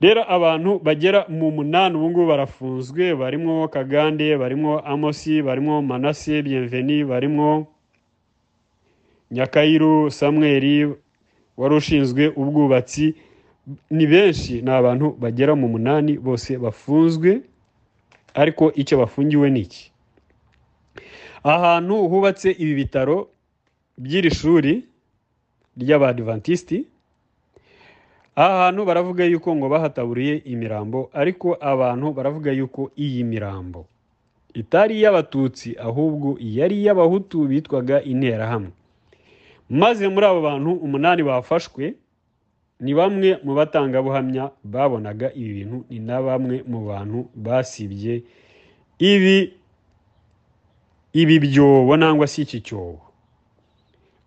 Rero 0.00 0.22
abantu 0.30 0.78
bagera 0.78 1.26
mu 1.28 1.50
munani 1.50 1.96
ubu 1.96 2.10
ngubu 2.10 2.26
barafunzwe 2.26 3.14
barimo 3.18 3.68
kagande 3.68 4.36
barimo 4.38 4.78
amosi 4.78 5.42
barimo 5.42 5.82
manase 5.82 6.42
bienveni 6.42 7.04
barimo 7.04 7.66
nyakayiru 9.30 10.10
samweri 10.10 10.88
wari 11.56 11.74
ushinzwe 11.74 12.28
ubwubatsi. 12.36 13.14
Ni 13.90 14.06
benshi 14.06 14.62
ni 14.62 14.70
abantu 14.70 15.16
bagera 15.20 15.54
mu 15.54 15.68
munani 15.68 16.18
bose 16.18 16.56
bafunzwe 16.58 17.40
ariko 18.34 18.72
icyo 18.74 18.98
bafungiwe 18.98 19.50
ni 19.50 19.60
iki? 19.60 19.92
Ahantu 21.44 22.08
hubatse 22.08 22.50
ibi 22.50 22.74
bitaro 22.74 23.28
by'iri 23.98 24.30
shuri 24.30 24.84
ry'abadivantisiti 25.76 26.86
aha 28.36 28.64
hantu 28.64 28.84
baravuga 28.84 29.24
yuko 29.24 29.56
ngo 29.56 29.68
bahataburiye 29.68 30.36
imirambo 30.36 31.10
ariko 31.12 31.56
abantu 31.60 32.12
baravuga 32.12 32.52
yuko 32.52 32.90
iyi 32.96 33.24
mirambo 33.24 33.86
itari 34.54 34.94
iy'abatutsi 34.98 35.76
ahubwo 35.78 36.36
yari 36.40 36.76
iy'abahutu 36.82 37.44
bitwaga 37.46 38.02
interahamwe. 38.02 38.70
Maze 39.70 40.08
muri 40.08 40.26
abo 40.26 40.40
bantu 40.40 40.70
umunani 40.72 41.22
bafashwe 41.22 41.94
ni 42.80 42.94
bamwe 42.94 43.38
mu 43.44 43.54
batangabuhamya 43.54 44.50
babonaga 44.64 45.28
ibi 45.34 45.52
bintu 45.54 45.84
ni 45.90 45.98
na 45.98 46.22
bamwe 46.22 46.62
mu 46.66 46.86
bantu 46.88 47.28
basibye 47.34 48.22
ibi 48.98 49.52
ibi 51.12 51.38
byobo 51.38 51.96
nangwa 51.96 52.26
se 52.26 52.42
iki 52.42 52.60
cyobo 52.60 53.08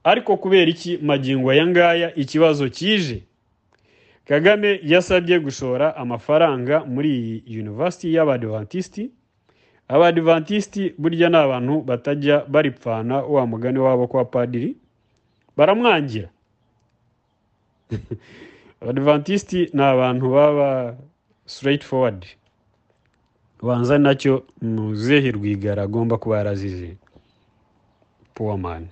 ariko 0.03 0.37
kubera 0.37 0.69
iki 0.71 0.97
magingo 0.97 1.49
aya 1.51 1.67
ngaya 1.67 2.15
ikibazo 2.15 2.69
kije? 2.69 3.23
Kagame 4.25 4.79
yasabye 4.83 5.39
gushora 5.39 5.95
amafaranga 5.95 6.85
muri 6.85 7.09
iyi 7.19 7.43
yunivasiti 7.47 8.13
y'abadivantisiti 8.15 9.11
abadivantisiti 9.87 10.93
burya 10.97 11.29
ni 11.29 11.37
abantu 11.37 11.81
batajya 11.81 12.45
baripfana 12.47 13.15
wa 13.17 13.47
mugani 13.47 13.79
wabo 13.79 14.07
kwa 14.07 14.25
padiri. 14.25 14.77
Baramwangira. 15.57 16.29
Abadivantisiti 18.81 19.69
ni 19.73 19.83
abantu 19.83 20.29
baba 20.31 20.97
straight 21.45 21.83
forward 21.83 22.25
banza 23.61 23.97
na 23.97 24.15
cyo 24.15 24.43
muzehe 24.61 25.31
rwigara 25.31 25.83
agomba 25.83 26.17
kuba 26.17 26.37
yarazize. 26.37 26.97
Puwamani 28.33 28.87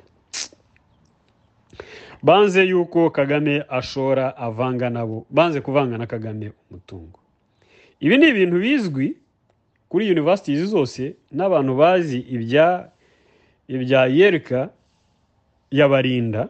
banze 2.23 2.63
yuko 2.63 3.10
kagame 3.10 3.63
ashora 3.69 4.38
avanga 4.38 4.89
nabo 4.89 5.25
banze 5.29 5.62
kuvanga 5.62 5.97
na 5.97 6.08
kagame 6.08 6.51
umutungo. 6.69 7.19
Ibi 7.99 8.17
ni 8.17 8.27
ibintu 8.27 8.60
bizwi 8.60 9.15
kuri 9.89 10.08
yunivasiti 10.08 10.65
zose 10.65 11.15
n'abantu 11.32 11.75
bazi 11.75 12.19
ibya 12.19 12.89
ibya 13.67 14.05
yereka 14.05 14.69
yabarinda. 15.71 16.49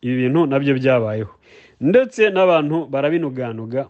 Ibi 0.00 0.16
bintu 0.16 0.46
na 0.46 0.58
byo 0.58 0.74
byabayeho. 0.74 1.34
Ndetse 1.80 2.30
n'abantu 2.30 2.86
barabinuganuga 2.92 3.86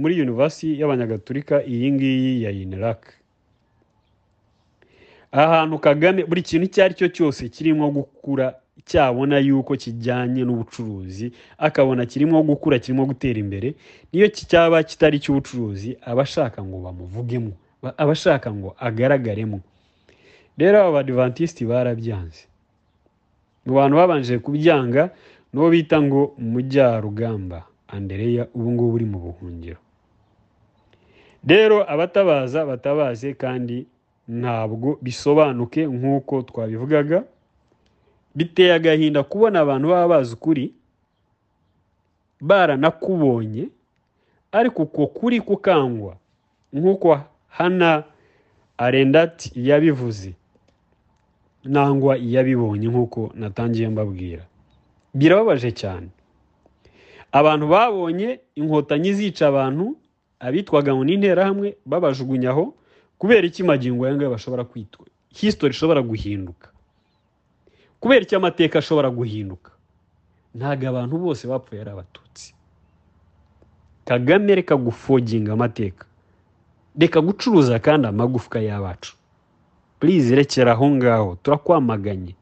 muri 0.00 0.12
yunivasiti 0.18 0.80
y'abanyagatulika 0.80 1.64
iyi 1.64 1.92
ngiyi 1.92 2.42
ya 2.44 2.50
iniraka 2.50 3.12
ahantu 5.32 5.78
kagame 5.78 6.24
buri 6.28 6.42
kintu 6.42 6.66
icyo 6.68 6.84
ari 6.84 6.94
cyo 6.94 7.08
cyose 7.08 7.48
kirimo 7.48 7.88
gukura 7.90 8.46
cyabona 8.84 9.38
yuko 9.40 9.72
kijyanye 9.76 10.44
n'ubucuruzi 10.44 11.32
akabona 11.58 12.04
kirimo 12.06 12.42
gukura 12.44 12.76
kirimo 12.78 13.06
gutera 13.08 13.38
imbere 13.40 13.74
niyo 14.12 14.28
cyaba 14.28 14.82
kitari 14.84 15.16
icy'ubucuruzi 15.16 15.96
aba 16.04 16.22
ashaka 16.28 16.60
ngo 16.64 16.76
bamuvugemo 16.84 17.52
aba 17.96 18.12
ashaka 18.12 18.52
ngo 18.54 18.76
agaragaremo. 18.78 19.60
Rero 20.58 20.76
aba 20.84 20.92
badivantisiti 21.00 21.64
barabyanze. 21.66 22.44
Mu 23.66 23.72
bantu 23.74 23.96
babanje 23.96 24.38
kubyanga 24.38 25.10
n'uwo 25.52 25.70
bita 25.70 26.02
ngo 26.02 26.34
mujyarugamba 26.38 27.64
andereya 27.88 28.48
ubu 28.54 28.70
ngubu 28.72 28.94
uri 28.94 29.04
mu 29.04 29.18
buhungiro. 29.18 29.80
Rero 31.46 31.84
abatabaza 31.92 32.66
batabaze 32.66 33.34
kandi 33.34 33.86
ntabwo 34.28 34.98
bisobanuke 35.02 35.86
nk'uko 35.86 36.42
twabivugaga 36.42 37.24
biteye 38.34 38.72
agahinda 38.74 39.22
kubona 39.22 39.60
abantu 39.60 39.88
baba 39.88 40.08
bazi 40.08 40.34
ukuri 40.34 40.72
baranakubonye 42.40 43.68
ariko 44.52 44.82
uko 44.82 45.06
kuri 45.06 45.40
kukangwa 45.40 46.16
nk'uko 46.72 47.20
hana 47.48 48.04
arendati 48.78 49.52
yabivuze 49.68 50.32
nangwa 51.64 52.16
yabibonye 52.16 52.88
nk'uko 52.88 53.30
natangiye 53.34 53.88
mbabwira. 53.88 54.44
Birababaje 55.14 55.70
cyane. 55.72 56.08
Abantu 57.32 57.66
babonye 57.68 58.40
inkotanyi 58.54 59.12
zica 59.14 59.42
abantu 59.48 59.96
abitwaga 60.40 60.92
ngo 60.94 61.04
n'interahamwe 61.04 61.76
babajugunyaho 61.86 62.74
kubera 63.18 63.46
iki 63.46 63.62
magingo 63.62 64.04
aya 64.04 64.14
ngaya 64.16 64.30
bashobora 64.34 64.64
kwitwa? 64.64 65.06
Hisitori 65.32 65.72
ishobora 65.72 66.02
guhinduka. 66.02 66.68
Kubera 68.00 68.20
icyo 68.26 68.36
amateka 68.38 68.78
ashobora 68.78 69.08
guhinduka? 69.10 69.70
Ntabwo 70.54 70.88
abantu 70.88 71.14
bose 71.18 71.46
bapfuye 71.48 71.80
ari 71.80 71.90
abatutsi. 71.90 72.54
Kagame 74.04 74.54
reka 74.54 74.76
gufoginga 74.76 75.52
amateka. 75.52 76.04
Reka 76.98 77.20
gucuruza 77.20 77.78
kandi 77.78 78.06
amagufwa 78.12 78.60
y'abacu. 78.60 79.14
Purize 79.98 80.34
rekera 80.36 80.72
aho 80.76 80.90
ngaho. 80.90 81.38
Turakwamaganye. 81.42 82.34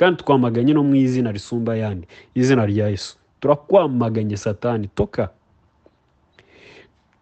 Kandi 0.00 0.22
twamaganye 0.24 0.72
no 0.72 0.80
mu 0.82 0.96
izina 0.96 1.28
risumba 1.32 1.72
ayandi 1.76 2.08
izina 2.34 2.64
rya 2.66 2.88
yesu. 2.88 3.16
Turakwamaganye 3.40 4.36
satani 4.36 4.88
toka. 4.88 5.28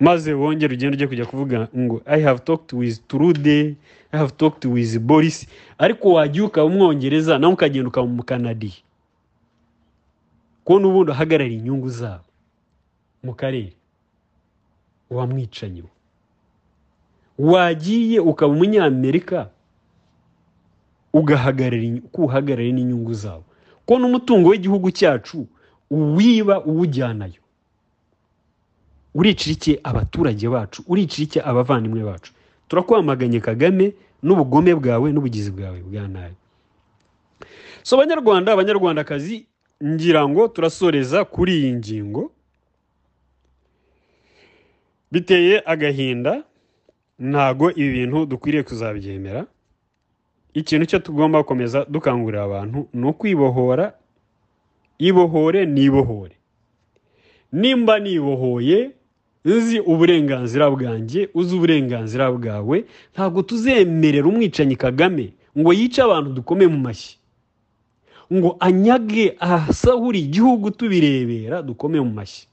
Maze 0.01 0.33
wongere 0.33 0.75
ugende 0.75 0.95
ujye 0.95 1.07
kujya 1.07 1.27
kuvuga 1.27 1.69
ngo 1.77 2.03
i 2.07 2.23
have 2.23 2.39
talked 2.47 2.73
with 2.73 3.03
trude 3.09 3.75
i 4.13 4.17
have 4.19 4.31
talked 4.39 4.65
with 4.65 4.99
boris. 4.99 5.47
Ariko 5.79 6.13
wajya 6.13 6.45
ukaba 6.45 6.67
umwongereza 6.67 7.39
nawe 7.39 7.53
ukagenda 7.55 7.89
ukaba 7.89 8.07
umukanadiye 8.07 8.79
ko 10.65 10.79
n'ubundi 10.79 11.11
uhagarariye 11.13 11.59
inyungu 11.59 11.89
zabo. 11.91 12.25
Mu 13.23 13.35
karere. 13.35 13.73
Wamwicanyi 15.11 15.83
wagiye 17.39 18.21
ukaba 18.21 18.53
umunyamerika? 18.53 19.51
Kuwuhagarariye 21.13 22.73
n'inyungu 22.73 23.15
zabo 23.15 23.45
ko 23.87 23.99
n'umutungo 23.99 24.49
w'igihugu 24.53 24.91
cyacu 24.91 25.47
uwiba 25.91 26.61
uwujyanayo. 26.65 27.41
Uricira 29.15 29.53
iki 29.57 29.73
abaturage 29.83 30.49
bacu 30.49 30.85
uricira 30.87 31.25
iki 31.25 31.39
abavandimwe 31.41 32.05
bacu. 32.05 32.33
Turakwamaganye 32.69 33.41
kagame 33.41 33.95
n'ubugome 34.23 34.75
bwawe 34.77 35.09
n'ubugizi 35.13 35.51
bwawe 35.51 35.81
bwa 35.81 36.05
nabi. 36.09 36.37
So 37.83 37.97
abanyarwanda 37.97 38.53
abanyarwandakazi 38.53 39.47
ngira 39.85 40.29
ngo 40.29 40.49
turasoreza 40.53 41.25
kuri 41.25 41.53
iyi 41.59 41.73
ngingo. 41.81 42.31
Biteye 45.13 45.63
agahinda 45.67 46.45
ntago 47.19 47.71
ibi 47.73 47.91
bintu 47.93 48.27
dukwiriye 48.27 48.63
kuzabyemera 48.63 49.47
ikintu 50.55 50.87
cyo 50.87 50.99
tugomba 50.99 51.39
gukomeza 51.43 51.85
dukangurira 51.89 52.43
abantu 52.45 52.89
ni 52.95 53.07
ukwibohora. 53.09 53.93
Ibohore 54.99 55.67
nibohore. 55.67 56.35
Nimba 57.53 57.99
nibohoye 57.99 58.91
uzi 59.45 59.81
uburenganzira 59.81 60.71
bwanjye 60.71 61.29
uzi 61.35 61.57
uburenganzira 61.57 62.33
bwawe 62.33 62.85
ntabwo 63.15 63.43
tuzemerera 63.43 64.27
umwicanyi 64.29 64.77
kagame 64.77 65.33
ngo 65.59 65.71
yice 65.73 66.03
abantu 66.03 66.31
dukomeye 66.43 66.69
mu 66.69 66.79
mashyi. 66.79 67.17
Ngo 68.33 68.57
anyage 68.61 69.37
ahasahura 69.41 70.19
igihugu 70.19 70.71
tubirebera 70.71 71.63
dukomeye 71.63 72.03
mu 72.05 72.11
mashyi. 72.13 72.47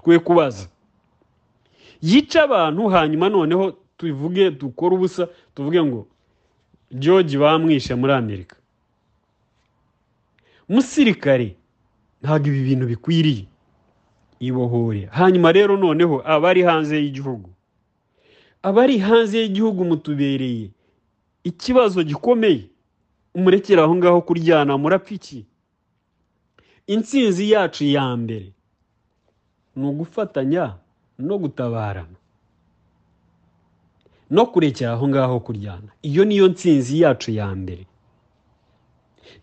Twe 0.00 0.18
kubaza 0.18 0.66
yice 2.02 2.40
abantu 2.40 2.88
hanyuma 2.88 3.28
noneho 3.28 3.74
tuvuge 4.00 4.50
dukore 4.50 4.94
ubusa 4.96 5.28
tuvuge 5.54 5.82
ngo 5.84 6.06
george 6.90 7.38
bamwishe 7.38 7.94
muri 7.94 8.12
amerika. 8.12 8.56
Musirikare 10.68 11.56
ntabwo 12.22 12.46
ibi 12.48 12.62
bintu 12.62 12.86
bikwiriye. 12.86 13.44
Ibohore. 14.40 15.08
Hanyuma 15.12 15.52
rero 15.52 15.76
noneho 15.76 16.22
abari 16.24 16.62
hanze 16.62 16.96
y'igihugu. 17.02 17.50
Abari 18.62 18.98
hanze 18.98 19.38
y'igihugu 19.40 19.84
mutubereye 19.84 20.70
ikibazo 21.44 22.02
gikomeye. 22.02 22.68
Umurekera 23.34 23.82
aho 23.84 23.94
ngaho 23.96 24.20
kuryana 24.26 24.78
murapfa 24.78 25.14
iki? 25.14 25.46
Intsinzi 26.86 27.50
yacu 27.50 27.84
ya 27.84 28.16
mbere 28.16 28.52
ni 29.76 29.86
ugufatanya 29.86 30.74
no 31.18 31.38
gutabarana. 31.38 32.18
No 34.30 34.46
kurekera 34.46 34.92
aho 34.92 35.08
ngaho 35.08 35.40
kuryana. 35.40 35.90
Iyo 36.02 36.24
niyo 36.24 36.48
ntsinzi 36.48 37.00
yacu 37.00 37.30
ya 37.30 37.46
mbere. 37.54 37.86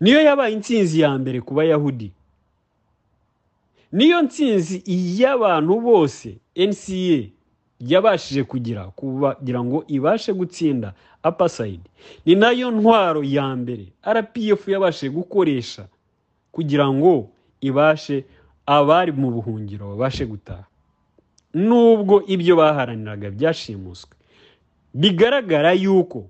Niyo 0.00 0.20
yabaye 0.22 0.52
intsinzi 0.54 1.00
ya 1.00 1.18
mbere 1.18 1.40
ku 1.40 1.54
bayahudi. 1.54 2.12
Niyo 3.92 4.22
ntsinzi 4.22 4.82
y'abantu 5.20 5.80
bose 5.80 6.38
nca 6.56 7.28
yabashije 7.80 8.42
kugira 8.44 8.84
kugira 8.98 9.60
ngo 9.64 9.84
ibashe 9.88 10.32
gutsinda 10.34 10.94
apasayidi 11.22 11.86
ni 12.26 12.34
na 12.34 12.50
yo 12.50 12.70
ntwaro 12.74 13.22
ya 13.22 13.46
mbere 13.56 13.86
rpf 14.02 14.68
yabashije 14.68 15.10
gukoresha 15.14 15.86
kugira 16.52 16.90
ngo 16.92 17.30
ibashe 17.62 18.24
abari 18.66 19.12
mu 19.14 19.30
buhungiro 19.30 19.88
babashe 19.94 20.26
gutaha. 20.26 20.66
Nubwo 21.54 22.22
ibyo 22.26 22.56
baharaniraga 22.58 23.30
byashimuswe. 23.30 24.17
Bigaragara 24.94 25.72
yuko 25.72 26.26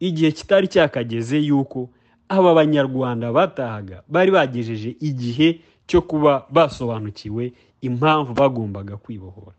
igihe 0.00 0.32
kitari 0.32 0.68
cyakageze 0.68 1.38
yuko 1.38 1.88
aba 2.28 2.54
banyarwanda 2.54 3.32
batahaga 3.32 4.02
bari 4.08 4.30
bagejeje 4.30 4.96
igihe 5.00 5.60
cyo 5.86 6.02
kuba 6.02 6.46
basobanukiwe 6.50 7.52
impamvu 7.80 8.34
bagombaga 8.34 8.96
kwibohora. 8.96 9.56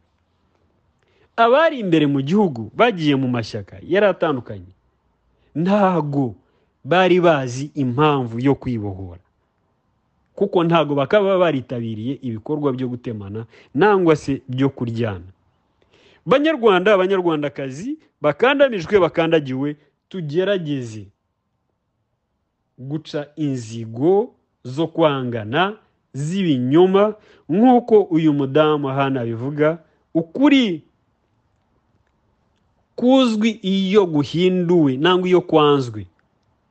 Abari 1.38 1.79
imbere 1.79 2.05
mu 2.07 2.19
gihugu 2.21 2.71
bagiye 2.75 3.15
mu 3.15 3.27
mashyaka 3.27 3.77
yari 3.88 4.05
atandukanye 4.05 4.73
ntago 5.55 6.36
bari 6.83 7.21
bazi 7.21 7.71
impamvu 7.75 8.39
yo 8.39 8.55
kwibohora. 8.55 9.21
Kuko 10.36 10.63
ntago 10.63 10.95
bakaba 10.95 11.38
baritabiriye 11.38 12.19
ibikorwa 12.21 12.73
byo 12.73 12.88
gutemana 12.88 13.45
nangwa 13.73 14.15
se 14.15 14.41
byo 14.49 14.69
kuryana. 14.69 15.29
Banyarwanda 16.27 16.93
abanyarwandakazi 16.93 17.89
bakandamijwe 18.21 18.95
bakandagiwe 18.99 19.69
tugerageze 20.09 21.07
guca 22.77 23.21
inzigo 23.35 24.35
zo 24.63 24.87
kwangana 24.87 25.77
z'ibinyoma 26.13 27.15
nk'uko 27.49 27.95
uyu 28.15 28.33
mudamu 28.33 28.87
hano 28.87 29.17
abivuga 29.21 29.79
ukuri 30.13 30.83
kuzwi 32.95 33.49
iyo 33.49 34.05
guhinduwe 34.05 34.97
nangwa 34.97 35.27
iyo 35.27 35.41
kwanzwe 35.41 36.07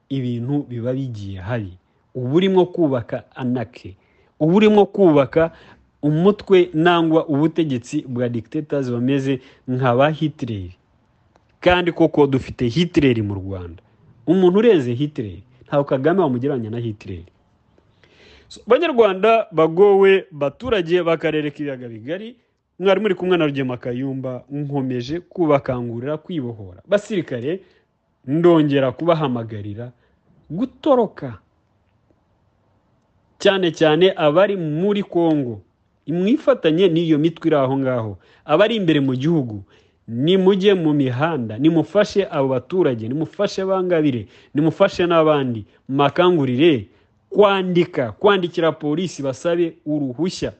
ibintu 0.08 0.62
biba 0.68 0.92
bigiye 0.92 1.40
habi 1.40 1.72
uba 2.14 2.34
urimo 2.34 2.66
kubaka 2.66 3.24
anake 3.36 3.96
uba 4.40 4.54
urimo 4.54 4.86
kubaka 4.86 5.50
umutwe 6.02 6.70
nangwa 6.74 7.26
ubutegetsi 7.26 8.04
bwa 8.08 8.28
dictators 8.28 8.90
bameze 8.90 9.40
nka 9.68 9.94
ba 9.96 10.10
hitileri 10.10 10.76
kandi 11.60 11.92
koko 11.92 12.26
dufite 12.26 12.68
hitileri 12.68 13.22
mu 13.22 13.34
rwanda. 13.34 13.82
Umuntu 14.26 14.58
urenze 14.58 14.92
hitileri 14.94 15.42
ntabwo 15.66 15.84
kagame 15.84 16.20
wamugereranya 16.20 16.70
na 16.70 16.78
hitileri 16.78 17.26
banyarwanda 18.66 19.46
bagowe 19.52 20.24
baturage 20.30 21.02
b'akarere 21.02 21.50
k'ibiyaga 21.50 21.88
bigari 21.88 22.36
mwari 22.78 23.00
muri 23.00 23.14
kumwe 23.14 23.36
na 23.36 23.46
rugema 23.46 23.76
kayumba 23.76 24.44
nkomeje 24.50 25.20
kubakangurira 25.20 26.16
kwibohora. 26.16 26.82
Basirikare 26.88 27.60
ndongera 28.26 28.92
kubahamagarira 28.92 29.92
gutoroka. 30.50 31.38
Cyane 33.38 33.70
cyane 33.72 34.12
abari 34.16 34.56
muri 34.56 35.02
kongo. 35.02 35.60
Mwifatanye 36.06 36.88
n'iyo 36.88 37.18
mitwe 37.18 37.48
iri 37.48 37.56
aho 37.56 37.76
ngaho. 37.78 38.18
Abari 38.44 38.76
imbere 38.76 39.00
mu 39.00 39.14
gihugu 39.14 39.62
nimujye 40.08 40.74
mu 40.74 40.92
mihanda 40.94 41.58
nimufashe 41.58 42.26
abo 42.30 42.48
baturage 42.48 43.08
nimufashe 43.08 43.64
bangabire 43.64 44.26
nimufashe 44.54 45.06
n'abandi. 45.06 45.64
Makangurire 45.88 46.88
kwandika 47.30 48.12
kwandikira 48.12 48.72
polisi 48.72 49.22
basabe 49.22 49.76
uruhushya 49.86 50.52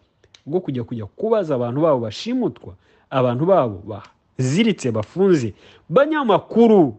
rwo 0.46 0.61
kujya 0.61 0.85
kujya 0.85 1.06
kubaza 1.06 1.54
abantu 1.54 1.80
babo 1.80 1.98
bashimutwa 2.00 2.74
abantu 3.11 3.46
babo 3.46 3.78
baziritse 3.87 4.90
bafunze. 4.90 5.54
Banyamakuru 5.88 6.96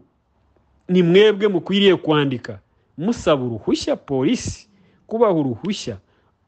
ni 0.88 1.02
mwebwe 1.02 1.48
mukwiriye 1.48 1.96
kwandika. 1.96 2.58
Musaba 2.98 3.44
uruhushya 3.44 3.96
polisi 3.96 4.68
kubaha 5.06 5.32
uruhushya 5.32 5.96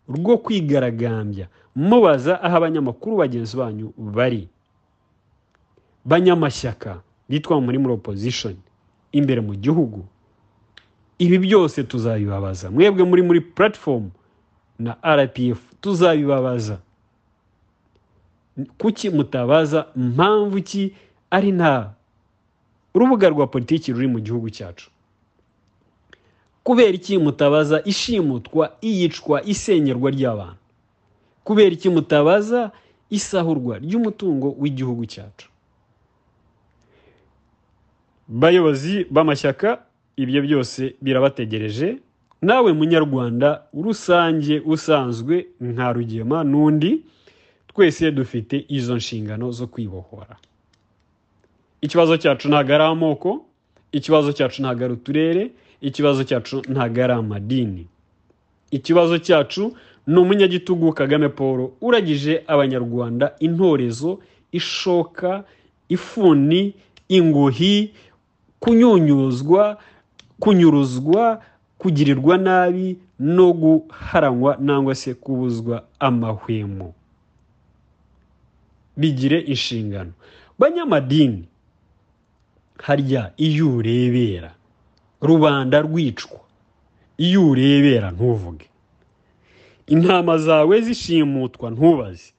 rwo 0.08 0.38
kwigaragambya. 0.38 1.46
Mubaza 1.76 2.42
aho 2.42 2.56
abanyamakuru 2.56 3.16
bagenzi 3.16 3.56
banyu 3.56 3.92
bari. 3.98 4.48
Banyamashyaka 6.04 7.02
bitwa 7.28 7.61
muri 7.61 7.78
muri 7.78 7.94
opposition 7.94 8.56
imbere 9.12 9.40
mu 9.40 9.54
gihugu. 9.54 10.04
Ibi 11.18 11.38
byose 11.38 11.85
tuzabibabaza. 11.85 12.70
Mwebwe 12.70 13.04
muri 13.04 13.22
muri 13.22 13.40
platform 13.40 14.11
na 14.78 14.96
rpf 15.04 15.61
tuzabibabaza. 15.80 16.78
Kuki 18.78 19.11
mutabaza 19.11 19.87
mpamvu 19.96 20.62
ki 20.62 20.94
ari 21.30 21.52
nta 21.52 21.92
urubuga 22.94 23.28
rwa 23.28 23.46
politiki 23.46 23.92
ruri 23.92 24.06
mu 24.09 24.18
gihugu 24.20 24.50
cyacu? 24.50 24.90
Kubera 26.64 26.90
iki 26.92 27.18
mutabaza 27.18 27.83
ishimutwa 27.85 28.72
iyicwa 28.83 29.44
isenyerwa 29.44 30.11
ry'abantu? 30.11 30.60
Kubera 31.44 31.70
iki 31.76 31.88
mutabaza 31.88 32.70
isahurwa 33.11 33.79
ry'umutungo 33.79 34.55
w'igihugu 34.61 35.05
cyacu? 35.12 35.48
Bayobozi 38.29 39.07
b'amashyaka 39.11 39.83
ibyo 40.16 40.40
byose 40.42 40.94
birabategereje. 41.03 41.98
Nawe 42.42 42.72
munyarwanda 42.72 43.62
rusange 43.74 44.61
usanzwe 44.64 45.46
nka 45.61 45.92
rugema 45.92 46.38
n'undi 46.44 47.03
twese 47.68 48.11
dufite 48.12 48.64
izo 48.68 48.96
nshingano 48.96 49.50
zo 49.53 49.66
kwibohora. 49.66 50.37
Ikibazo 51.81 52.16
cyacu 52.16 52.48
ntabwo 52.48 52.72
ari 52.74 52.85
amoko 52.85 53.31
ikibazo 53.92 54.33
cyacu 54.33 54.62
ntabwo 54.62 54.85
ari 54.85 54.94
uturere 54.94 55.50
ikibazo 55.81 56.24
cyacu 56.24 56.57
ntabwo 56.72 56.98
ari 57.05 57.12
amadini. 57.12 57.85
Ikibazo 58.70 59.18
cyacu 59.18 59.62
ni 60.11 60.18
umunyagitugu 60.20 60.92
kagame 60.92 61.29
paul 61.29 61.70
uragije 61.81 62.42
abanyarwanda 62.46 63.27
intorezo 63.46 64.11
ishoka 64.53 65.44
ifuni 65.88 66.75
inguhi 67.09 67.94
kunyunyuzwa 68.61 69.62
kunyuruzwa 70.42 71.42
kugirirwa 71.79 72.35
nabi 72.38 72.99
no 73.18 73.53
guharanywa 73.53 74.57
nangwa 74.61 74.94
se 74.94 75.14
kubuzwa 75.14 75.85
amahwemo. 75.99 76.94
Bigire 78.96 79.38
inshingano. 79.40 80.12
Banyamadini 80.59 81.44
harya 82.83 83.33
iyo 83.37 83.77
urebera 83.77 84.51
rubanda 85.20 85.81
rwicwa. 85.81 86.40
Iyo 87.18 87.49
urebera 87.51 88.11
ntuvuge. 88.11 88.66
Intama 89.94 90.38
zawe 90.38 90.81
zishimutwa 90.81 91.70
ntubaze. 91.70 92.33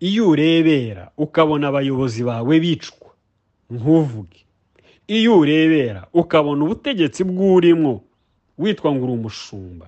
Iyo 0.00 0.28
urebera 0.30 1.10
ukabona 1.18 1.68
abayobozi 1.68 2.22
bawe 2.24 2.54
bicwa 2.62 3.10
ntuvuge. 3.70 4.40
Iyo 5.10 5.38
urebera 5.42 6.06
ukabona 6.14 6.60
ubutegetsi 6.64 7.24
bw'urimo 7.26 7.92
witwa 8.58 8.88
ngo 8.94 9.02
uri 9.04 9.12
umushumba. 9.18 9.86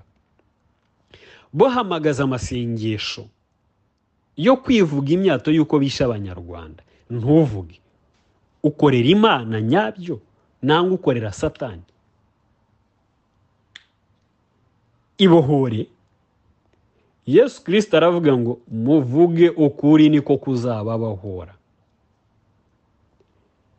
Bohamagaza 1.53 2.25
amasengesho 2.27 3.25
yo 4.37 4.57
kwivuga 4.63 5.11
imyato 5.17 5.49
y'uko 5.55 5.79
bishe 5.79 6.03
abanyarwanda. 6.05 6.83
Ntuvuge. 7.11 7.79
Ukorera 8.63 9.09
imana 9.09 9.61
nyabyo 9.63 10.21
nangwa 10.63 10.95
ukorera 10.99 11.33
satani. 11.33 11.83
Ibohore. 15.19 15.87
Yesu 17.27 17.65
kirisita 17.65 17.97
aravuga 17.97 18.37
ngo 18.37 18.61
muvuge 18.71 19.49
ukuri 19.49 20.09
niko 20.09 20.37
kuzababohora 20.37 21.55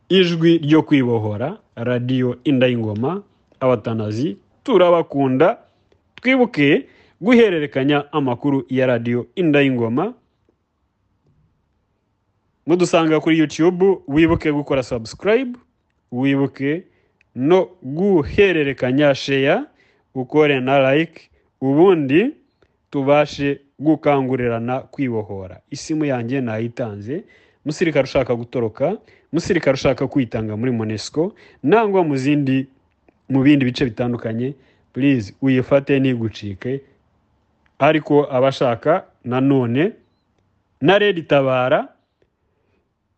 ijwi 0.09 0.57
ryo 0.57 0.83
kwibohora 0.83 1.57
radiyo 1.75 2.37
inda 2.43 2.67
y'ingoma 2.67 3.23
abatanazi 3.59 4.37
turabakunda. 4.63 5.57
Twibuke 6.15 6.87
guhererekanya 7.21 8.13
amakuru 8.13 8.65
ya 8.69 8.85
radiyo 8.87 9.27
inda 9.35 9.61
y'ingoma 9.61 10.13
mudusanga 12.67 13.19
kuri 13.19 13.39
yutube 13.39 13.97
wibuke 14.07 14.51
gukora 14.51 14.83
sabusikarayibu 14.83 15.59
wibuke 16.11 16.83
no 17.35 17.65
guhererekanya 17.83 19.15
sheya 19.15 19.65
ukore 20.15 20.59
na 20.59 20.93
like 20.93 21.29
ubundi 21.61 22.31
tubashe 22.91 23.59
gukangurirana 23.79 24.79
kwibohora. 24.79 25.59
Isimu 25.71 26.05
yanjye 26.05 26.41
nayitanze 26.41 27.23
musirikare 27.65 28.03
ushaka 28.03 28.35
gutoroka 28.35 28.97
musirikare 29.33 29.73
ushaka 29.75 30.07
kwitanga 30.07 30.57
muri 30.57 30.71
monesco 30.71 31.33
nangwa 31.63 32.03
mu 32.03 32.15
zindi 32.17 32.67
mu 33.29 33.41
bindi 33.43 33.65
bice 33.65 33.85
bitandukanye 33.85 34.53
purize 34.93 35.33
uyifate 35.41 35.99
ntigucike 35.99 36.81
ariko 37.79 38.27
abashaka 38.31 39.05
nanone 39.23 39.91
na 40.81 40.97
redi 40.99 41.21
tabara 41.23 41.87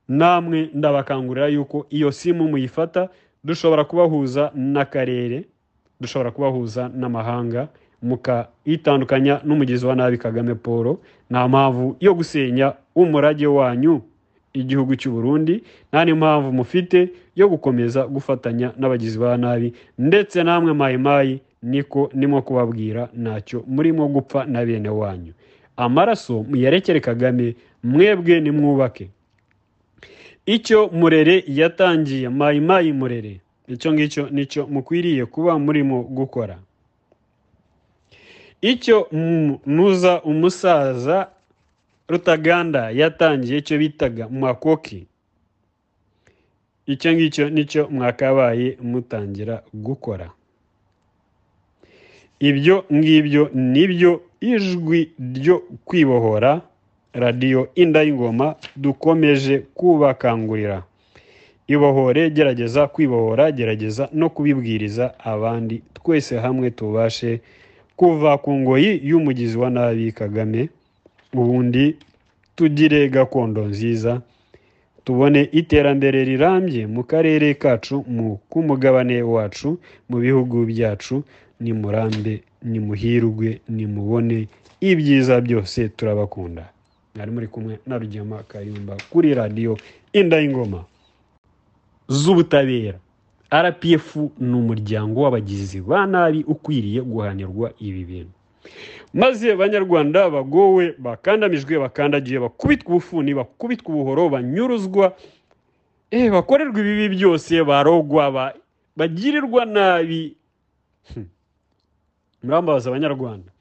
namwe 0.07 0.69
ndabakangurira 0.73 1.47
yuko 1.47 1.85
iyo 1.89 2.11
simu 2.11 2.47
muyifata 2.47 3.09
dushobora 3.43 3.83
kubahuza 3.83 4.51
n'akarere 4.55 5.43
dushobora 6.01 6.31
kubahuza 6.31 6.89
n'amahanga. 6.93 7.67
Mukayitandukanya 8.03 9.41
n'umugizi 9.45 9.85
wa 9.85 9.95
nabi 9.95 10.17
kagame 10.17 10.55
paul 10.55 10.97
nta 11.31 11.47
mpamvu 11.47 11.95
yo 11.99 12.13
gusenya 12.13 12.73
umurage 12.95 13.47
wanyu 13.47 14.01
igihugu 14.53 14.95
cy'u 14.95 15.11
Burundi 15.11 15.63
nta 15.89 16.05
n'impamvu 16.05 16.51
mufite 16.53 17.09
yo 17.35 17.49
gukomeza 17.49 18.07
gufatanya 18.07 18.71
n'abagizi 18.77 19.17
ba 19.19 19.37
nabi. 19.37 19.73
Ndetse 19.97 20.43
namwe 20.43 20.73
mayimayi 20.73 21.41
niko 21.63 22.09
ndimo 22.13 22.41
kubabwira 22.41 23.09
ntacyo 23.17 23.63
murimo 23.67 24.07
gupfa 24.07 24.45
na 24.45 24.65
bene 24.65 24.89
wanyu. 24.89 25.33
Amaraso 25.77 26.43
muyarekere 26.43 26.99
kagame 26.99 27.55
mwebwe 27.83 28.39
nimwubake. 28.41 29.09
Icyo 30.45 30.89
murere 30.93 31.43
yatangiye 31.47 32.29
mayimayi 32.29 32.93
murere. 32.93 33.39
Icyo 33.67 33.93
ngicyo 33.93 34.29
ni 34.29 34.45
cyo 34.45 34.67
mukwiriye 34.67 35.25
kuba 35.25 35.59
murimo 35.59 36.03
gukora. 36.03 36.59
Icyo 38.71 38.97
nuza 39.75 40.13
umusaza 40.31 41.17
rutaganda 42.09 42.81
yatangiye 42.99 43.57
icyo 43.61 43.75
bitaga 43.83 44.23
makoki 44.29 44.99
icyo 46.93 47.09
ngicyo 47.15 47.45
ni 47.55 47.63
cyo 47.71 47.83
mwakabaye 47.95 48.67
mutangira 48.89 49.55
gukora. 49.73 50.27
Ibyo 52.49 52.75
ngibyo 52.93 53.43
ni 53.53 53.83
byo 53.91 54.11
ijwi 54.51 54.99
ryo 55.35 55.55
kwibohora 55.87 56.51
radiyo 57.13 57.61
inda 57.75 57.99
y'ingoma 58.03 58.55
dukomeje 58.75 59.55
kubakangurira. 59.77 60.83
Ibohore 61.67 62.29
gerageza 62.35 62.87
kwibohora 62.93 63.51
gerageza 63.51 64.09
no 64.19 64.27
kubibwiriza 64.29 65.05
abandi. 65.23 65.75
Twese 65.95 66.33
hamwe 66.43 66.67
tubashe 66.71 67.39
kuva 67.95 68.37
ku 68.37 68.51
ngoyi 68.53 69.01
y'umugizi 69.09 69.57
wa 69.57 69.69
nabi 69.69 70.11
kagame 70.11 70.69
ubundi 71.33 71.95
tugire 72.55 73.09
gakondo 73.09 73.61
nziza 73.65 74.21
tubone 75.05 75.41
iterambere 75.51 76.23
rirambye 76.23 76.87
mu 76.87 77.03
karere 77.03 77.53
kacu 77.53 78.05
mu 78.07 78.39
k'umugabane 78.49 79.21
wacu 79.21 79.77
mu 80.09 80.17
bihugu 80.23 80.65
byacu 80.65 81.23
nimurambe 81.59 82.41
nimuhirwe 82.63 83.59
nimubone 83.69 84.47
ibyiza 84.81 85.41
byose 85.41 85.89
turabakunda. 85.89 86.69
Mwari 87.15 87.31
muri 87.31 87.47
kumwe 87.47 87.79
na 87.87 87.97
rugema 87.97 88.43
kayumba 88.43 88.97
kuri 89.11 89.33
radiyo 89.33 89.77
inda 90.13 90.37
y'ingoma 90.41 90.83
z'ubutabera. 92.09 92.99
Rpf 93.53 94.15
ni 94.39 94.55
umuryango 94.55 95.21
w'abagizi 95.21 95.81
ba 95.81 96.05
nabi 96.07 96.43
ukwiriye 96.47 97.01
guhanirwa 97.01 97.71
ibi 97.79 98.03
bintu. 98.05 98.31
Maze 99.13 99.55
banyarwanda 99.55 100.29
bagowe 100.29 100.95
bakandamijwe 100.97 101.77
bakandagiye 101.79 102.39
bakubitwa 102.39 102.89
ubufuni 102.89 103.33
bakubitwa 103.33 103.93
ubuhoro 103.93 104.29
banyuruzwa. 104.29 105.13
Eh 106.11 106.31
bakorerwa 106.31 106.79
ibibi 106.79 107.09
byose 107.15 107.63
barogwa 107.63 108.53
bagirirwa 108.97 109.65
nabi. 109.65 110.35
Murambabaza 112.43 112.89
abanyarwanda 112.89 113.51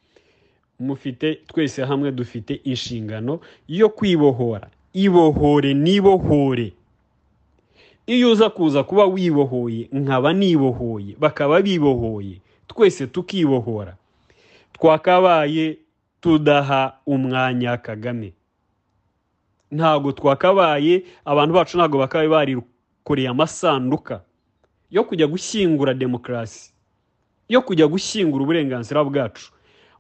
mufite 0.81 1.35
twese 1.47 1.85
hamwe 1.85 2.13
dufite 2.13 2.55
inshingano 2.65 3.41
yo 3.69 3.89
kwibohora. 3.89 4.69
Ibohore 4.93 5.75
nibohore. 5.75 6.73
Iyo 8.07 8.31
uza 8.33 8.51
kuza 8.51 8.85
kuba 8.85 9.05
wibohoye 9.07 9.89
nkaba 9.93 10.33
nibohoye 10.33 11.17
bakaba 11.19 11.63
bibohoye 11.63 12.41
twese 12.67 13.07
tukibohora. 13.07 13.97
Twakabaye 14.73 15.79
tudaha 16.21 16.97
umwanya 17.07 17.77
kagame. 17.77 18.33
Ntabwo 19.71 20.13
twakabaye 20.13 21.03
abantu 21.25 21.55
bacu 21.55 21.77
ntabwo 21.79 21.99
bakabaye 21.99 22.29
barikoreye 22.29 23.29
amasanduka 23.29 24.21
yo 24.91 25.05
kujya 25.05 25.27
gushyingura 25.27 25.95
demokarasi 25.95 26.73
yo 27.49 27.63
kujya 27.63 27.87
gushyingura 27.87 28.43
uburenganzira 28.45 29.05
bwacu. 29.05 29.53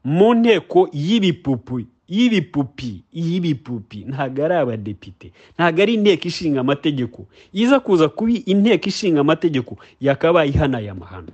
Mu 0.04 0.34
nteko 0.34 0.88
y'ibipupi 0.92 1.86
y'ibipupi 2.12 3.00
y'ibipupi 3.12 3.98
ntabwo 4.10 4.44
ari 4.44 4.54
abadepite. 4.54 5.32
Ntabwo 5.56 5.78
ari 5.82 5.92
inteko 5.96 6.24
ishinga 6.28 6.60
amategeko. 6.60 7.24
Iza 7.52 7.80
kuza 7.80 8.08
kuba 8.12 8.32
inteko 8.52 8.86
ishinga 8.92 9.20
amategeko 9.24 9.72
yakabaye 10.00 10.50
ihanaye 10.52 10.90
amahano. 10.92 11.32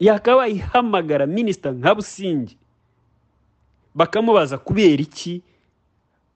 Yakabaye 0.00 0.52
ihamagara 0.58 1.26
minisita 1.26 1.70
nka 1.72 1.94
busingi 1.94 2.56
bakamubaza 3.94 4.58
kubera 4.58 5.02
iki? 5.02 5.42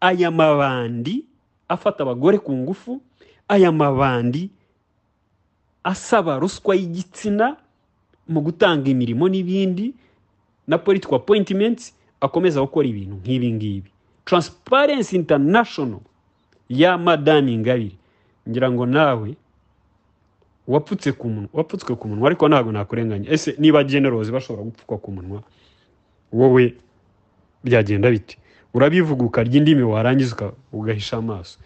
Aya 0.00 0.30
mabandi 0.30 1.24
afata 1.68 2.02
abagore 2.04 2.38
ku 2.38 2.52
ngufu 2.52 3.00
aya 3.48 3.72
mabandi 3.72 4.50
asaba 5.84 6.38
ruswa 6.38 6.76
y'igitsina 6.76 7.56
mu 8.28 8.40
gutanga 8.44 8.84
imirimo 8.90 9.28
n'ibindi 9.28 9.94
na 10.68 10.76
political 10.78 11.16
appointments 11.16 11.94
akomeza 12.24 12.60
gukora 12.60 12.86
ibintu 12.88 13.14
nk'ibi 13.20 13.48
ngibi. 13.52 13.90
Transparency 14.24 15.16
international 15.16 16.00
ya 16.68 16.98
madani 16.98 17.54
ingabire 17.54 17.96
ngira 18.48 18.70
ngo 18.72 18.86
nawe 18.86 19.36
wapfutse 20.68 21.12
ku 21.12 21.28
munwa 21.28 21.48
wapfutswe 21.52 21.92
ku 21.96 22.08
munwa 22.08 22.26
ariko 22.28 22.48
ntabwo 22.48 22.72
nakurenganya. 22.72 23.30
Ese 23.30 23.54
niba 23.58 23.84
generozi 23.84 24.32
bashobora 24.32 24.64
gupfukwa 24.64 24.98
ku 24.98 25.12
munwa 25.12 25.42
wowe 26.32 26.74
byagenda 27.64 28.10
bite? 28.10 28.38
Urabivuga 28.74 29.24
ukarya 29.24 29.56
indimi 29.56 29.82
warangiza 29.82 30.52
ugahisha 30.72 31.16
amaso. 31.16 31.58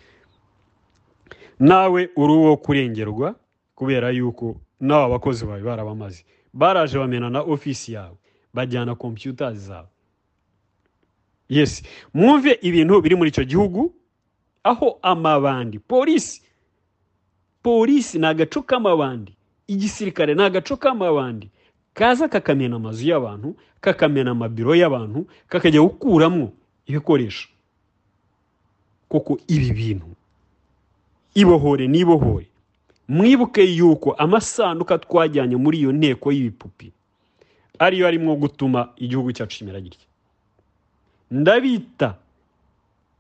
Nawe 1.59 2.09
uri 2.17 2.33
uwo 2.33 2.57
kurengerwa 2.57 3.35
kubera 3.75 4.11
yuko 4.11 4.57
nawe 4.81 5.05
abakozi 5.05 5.47
bawe 5.47 5.63
barabamaze. 5.63 6.25
Baraje 6.53 6.99
bamena 6.99 7.31
na 7.31 7.41
ofisi 7.41 7.93
yawe 7.93 8.17
bajyana 8.55 8.95
kompiyuta 8.95 9.53
zawe. 9.53 9.89
Yes. 11.49 11.83
Mwumve 12.15 12.59
ibintu 12.63 13.01
biri 13.03 13.15
muri 13.17 13.31
icyo 13.31 13.45
gihugu 13.45 13.93
aho 14.65 14.99
amabandi 15.03 15.79
polisi 15.79 16.43
polisi 17.63 18.19
ni 18.19 18.27
agaco 18.27 18.63
k'amabandi. 18.63 19.33
Igisirikare 19.69 20.35
ni 20.35 20.43
agaco 20.43 20.77
k'amabandi. 20.77 21.49
Kaza 21.95 22.29
kakamena 22.29 22.77
amazu 22.77 23.09
y'abantu 23.09 23.57
kakamena 23.81 24.31
amabiro 24.31 24.75
y'abantu 24.75 25.27
kakajya 25.49 25.81
gukuramo 25.81 26.53
ibikoresho. 26.87 27.49
Koko 29.09 29.39
ibi 29.49 29.71
bintu 29.73 30.07
ibohore 31.35 31.87
n'ibohore. 31.89 32.47
Mwibuke 33.09 33.63
yuko 33.65 34.13
amasanduka 34.13 34.99
twajyanye 34.99 35.57
muri 35.57 35.79
iyo 35.79 35.93
nteko 35.93 36.33
y'ibipupi 36.33 36.93
ariyo 37.79 38.07
arimo 38.07 38.37
gutuma 38.37 38.93
igihugu 38.97 39.33
cyacu 39.33 39.59
kimera 39.59 39.81
gitya. 39.81 40.08
Ndabita 41.31 42.15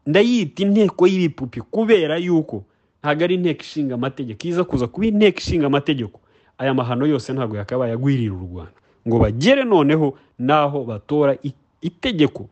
ndayita 0.06 0.62
inteko 0.62 1.06
y'ibipupi 1.06 1.60
kubera 1.60 2.16
yuko 2.16 2.64
ntabwo 3.02 3.24
ari 3.24 3.34
inteko 3.34 3.60
ishinga 3.62 3.94
amategeko. 3.94 4.40
Iza 4.48 4.64
kuza 4.64 4.86
kuba 4.86 5.06
inteko 5.06 5.38
ishinga 5.38 5.66
amategeko 5.66 6.20
aya 6.58 6.74
mahano 6.74 7.06
yose 7.06 7.32
ntabwo 7.32 7.56
yakabaye 7.56 7.92
agwirira 7.92 8.34
u 8.34 8.44
rwanda. 8.48 8.72
Ngo 9.08 9.16
bagere 9.18 9.64
noneho 9.64 10.18
n'aho 10.38 10.84
batora 10.84 11.36
itegeko 11.82 12.48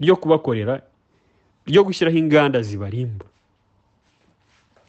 ryo 0.00 0.16
kubakorera 0.16 0.80
ryo 1.66 1.84
gushyiraho 1.84 2.16
inganda 2.18 2.62
zibarimbura 2.62 3.30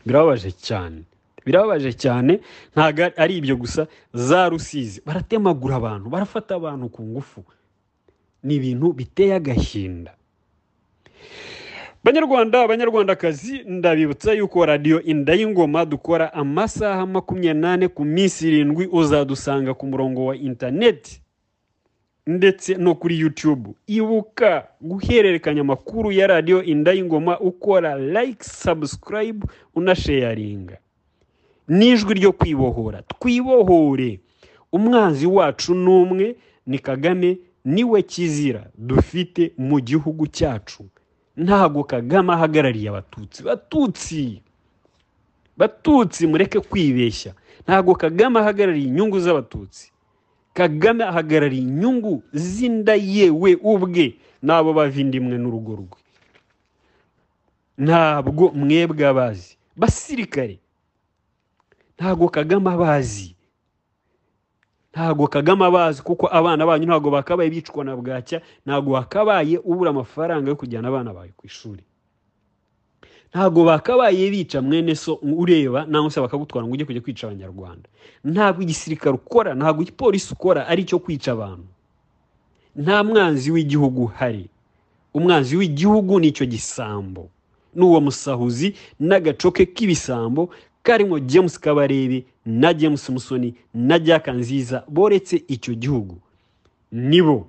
birababaje 0.05 0.51
cyane. 0.51 1.03
Birababaje 1.45 1.93
cyane. 1.93 2.39
Ntabwo 2.75 3.03
ari 3.17 3.37
ibyo 3.37 3.55
gusa. 3.55 3.87
Za 4.13 4.49
rusizi 4.49 5.01
baratemagura 5.05 5.75
abantu 5.75 6.09
barafata 6.09 6.55
abantu 6.55 6.89
ku 6.89 7.03
ngufu. 7.03 7.43
Ni 8.43 8.55
ibintu 8.55 8.93
biteye 8.93 9.33
agahinda 9.35 10.13
banyarwanda 12.03 12.61
abanyarwandakazi 12.63 13.63
ndabibutsa 13.65 14.33
yuko 14.33 14.65
radiyo 14.65 15.01
inda 15.03 15.33
y'ingoma 15.33 15.85
dukora 15.85 16.33
amasaha 16.33 17.05
makumyabiri 17.05 17.59
n'ane 17.61 17.87
ku 17.87 18.05
minsi 18.05 18.47
irindwi 18.47 18.87
uzadusanga 18.91 19.73
ku 19.73 19.87
murongo 19.87 20.25
wa 20.25 20.35
interineti 20.35 21.21
ndetse 22.27 22.75
no 22.75 22.95
kuri 22.95 23.19
yutube 23.19 23.69
ibuka 23.87 24.67
guhererekanya 24.81 25.61
amakuru 25.61 26.11
ya 26.11 26.27
radiyo 26.27 26.63
inda 26.63 26.91
y'ingoma 26.93 27.39
ukora 27.39 27.95
like 27.97 28.43
subscribe 28.43 29.47
unasheyaringa 29.75 30.77
n'ijwi 31.67 32.13
ryo 32.13 32.31
kwibohora. 32.31 33.01
Twibohore. 33.01 34.19
Umwanzi 34.71 35.27
wacu 35.27 35.75
n'umwe 35.75 36.35
ni 36.67 36.79
kagame 36.79 37.37
ni 37.67 37.83
we 37.83 37.99
kizira 38.01 38.63
dufite 38.77 39.51
mu 39.57 39.77
gihugu 39.83 40.23
cyacu. 40.27 40.87
Ntabwo 41.37 41.83
kagame 41.83 42.33
ahagarariye 42.33 42.89
abatutsi. 42.89 43.43
Batutsi! 43.43 44.41
Batutsi 45.57 46.27
mureke 46.27 46.59
kwibeshya. 46.59 47.33
Ntabwo 47.67 47.91
kagame 47.95 48.39
ahagarariye 48.39 48.87
inyungu 48.87 49.19
z'abatutsi. 49.19 49.91
Kagame 50.53 51.03
ahagarariye 51.03 51.61
inyungu 51.67 52.23
z'inda 52.33 52.95
yewe 52.95 53.51
ubwe. 53.61 54.15
N'abo 54.41 54.73
bavindimwe 54.73 55.35
n'urugo 55.37 55.71
rwe. 55.81 55.97
Ntabwo 57.77 58.49
mwebwe 58.55 59.03
abazi. 59.07 59.57
Basirikare! 59.75 60.57
Ntabwo 61.99 62.29
kagame 62.29 62.69
abazi. 62.71 63.35
Ntabwo 64.97 65.27
kagame 65.29 65.61
abazi 65.65 66.01
kuko 66.01 66.25
abana 66.31 66.65
banyu 66.65 66.85
ntabwo 66.89 67.09
bakabaye 67.13 67.49
bicwa 67.53 67.85
na 67.85 67.93
bwacya 67.95 68.41
ntabwo 68.65 68.93
wakabaye 68.97 69.57
ubura 69.61 69.89
amafaranga 69.93 70.49
yo 70.49 70.55
kujyana 70.57 70.87
abana 70.89 71.13
bawe 71.13 71.29
ku 71.37 71.45
ishuri. 71.45 71.83
Ntabwo 73.29 73.61
bakabaye 73.63 74.25
bica 74.33 74.57
mwene 74.61 74.95
so 74.95 75.19
ureba 75.21 75.85
nangwa 75.85 76.09
se 76.11 76.17
bakagutwara 76.21 76.65
ngo 76.67 76.73
ujye 76.73 76.85
kujya 76.85 77.01
kwica 77.05 77.23
abanyarwanda. 77.29 77.85
Ntabwo 78.25 78.61
igisirikare 78.65 79.13
ukora 79.15 79.53
ntabwo 79.53 79.81
igipolisi 79.85 80.33
ukora 80.33 80.65
ari 80.67 80.81
icyo 80.81 80.97
kwica 80.99 81.27
abantu. 81.37 81.69
Nta 82.75 83.03
mwanzi 83.03 83.51
w'igihugu 83.51 84.03
uhari. 84.03 84.49
Umwanzi 85.13 85.53
w'igihugu 85.57 86.19
ni 86.19 86.27
icyo 86.33 86.45
gisambo. 86.45 87.29
Ni 87.75 87.83
uwo 87.85 88.01
musahuzi 88.01 88.73
n'agacoke 88.99 89.65
k'ibisambo 89.65 90.49
karimo 90.87 91.19
james 91.19 91.59
kabarebe 91.59 92.25
na 92.45 92.73
james 92.73 93.09
musoni 93.09 93.55
na 93.73 93.99
jack 93.99 94.27
nziza 94.27 94.83
boretse 94.87 95.43
icyo 95.47 95.73
gihugu. 95.75 96.17
Nibo 96.91 97.47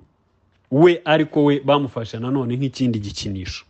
we 0.71 1.01
ariko 1.05 1.43
we 1.45 1.59
bamufasha 1.59 2.19
nanone 2.19 2.55
nk'ikindi 2.57 2.99
gikinisho. 2.99 3.65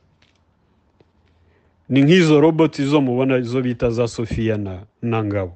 Ni 1.89 2.01
nk'izo 2.01 2.41
roboti 2.41 2.85
zo 2.85 3.01
mubona 3.01 3.41
zo 3.41 3.61
bita 3.61 3.89
za 3.89 4.07
sofiya 4.07 4.57
na, 4.57 4.81
na 5.01 5.23
ngabo. 5.23 5.53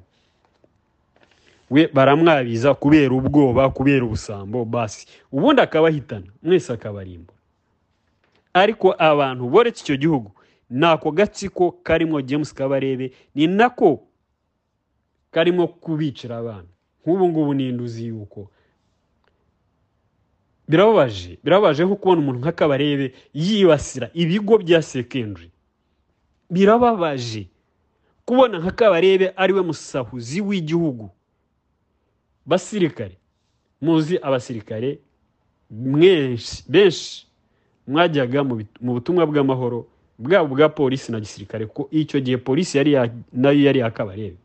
We 1.70 1.86
baramwabiza 1.88 2.74
kubera 2.74 3.14
ubwoba 3.14 3.70
kubera 3.70 4.04
ubusambo 4.04 4.64
basi 4.64 5.06
ubundi 5.32 5.62
akabahitana 5.62 6.26
mwese 6.42 6.72
akabarimbura 6.72 7.38
ariko 8.54 8.94
abantu 8.98 9.48
boretse 9.48 9.82
icyo 9.82 9.96
gihugu 9.96 10.30
ni 10.74 10.86
ako 10.86 11.10
gatsiko 11.14 11.70
karimo 11.86 12.18
james 12.22 12.50
kabarebe 12.54 13.12
ni 13.34 13.46
nako 13.46 14.02
karimo 15.30 15.68
kubicira 15.68 16.36
abana. 16.42 16.68
Nk'ubu 17.02 17.24
ngubu 17.28 17.54
ninde 17.54 17.82
uzi 17.82 18.06
yuko 18.10 18.50
birababaje 20.68 21.38
birababaje 21.44 21.84
nko 21.84 21.96
kubona 21.96 22.20
umuntu 22.20 22.40
nk'akabarebe 22.40 23.06
yibasira 23.34 24.10
ibigo 24.14 24.58
bya 24.58 24.82
sekendari 24.82 25.50
birababaje 26.50 27.48
kubona 28.24 28.58
nka 28.58 28.70
kabarebe 28.72 29.26
ari 29.36 29.52
we 29.52 29.62
musahuzi 29.62 30.40
w'igihugu. 30.40 31.10
Basirikare 32.46 33.16
muzi 33.80 34.18
abasirikare 34.22 34.98
benshi 36.68 37.26
mwajyaga 37.86 38.40
mu 38.44 38.92
butumwa 38.94 39.26
bw'amahoro 39.26 39.86
bwaba 40.18 40.44
ubwa 40.44 40.68
polisi 40.68 41.12
na 41.12 41.20
gisirikare 41.20 41.66
ko 41.66 41.88
icyo 41.90 42.20
gihe 42.20 42.36
polisi 42.38 42.78
yari 42.78 42.92
ya- 42.92 43.10
na 43.32 43.50
yo 43.50 43.60
yari 43.66 43.78
yakabarebe 43.82 44.36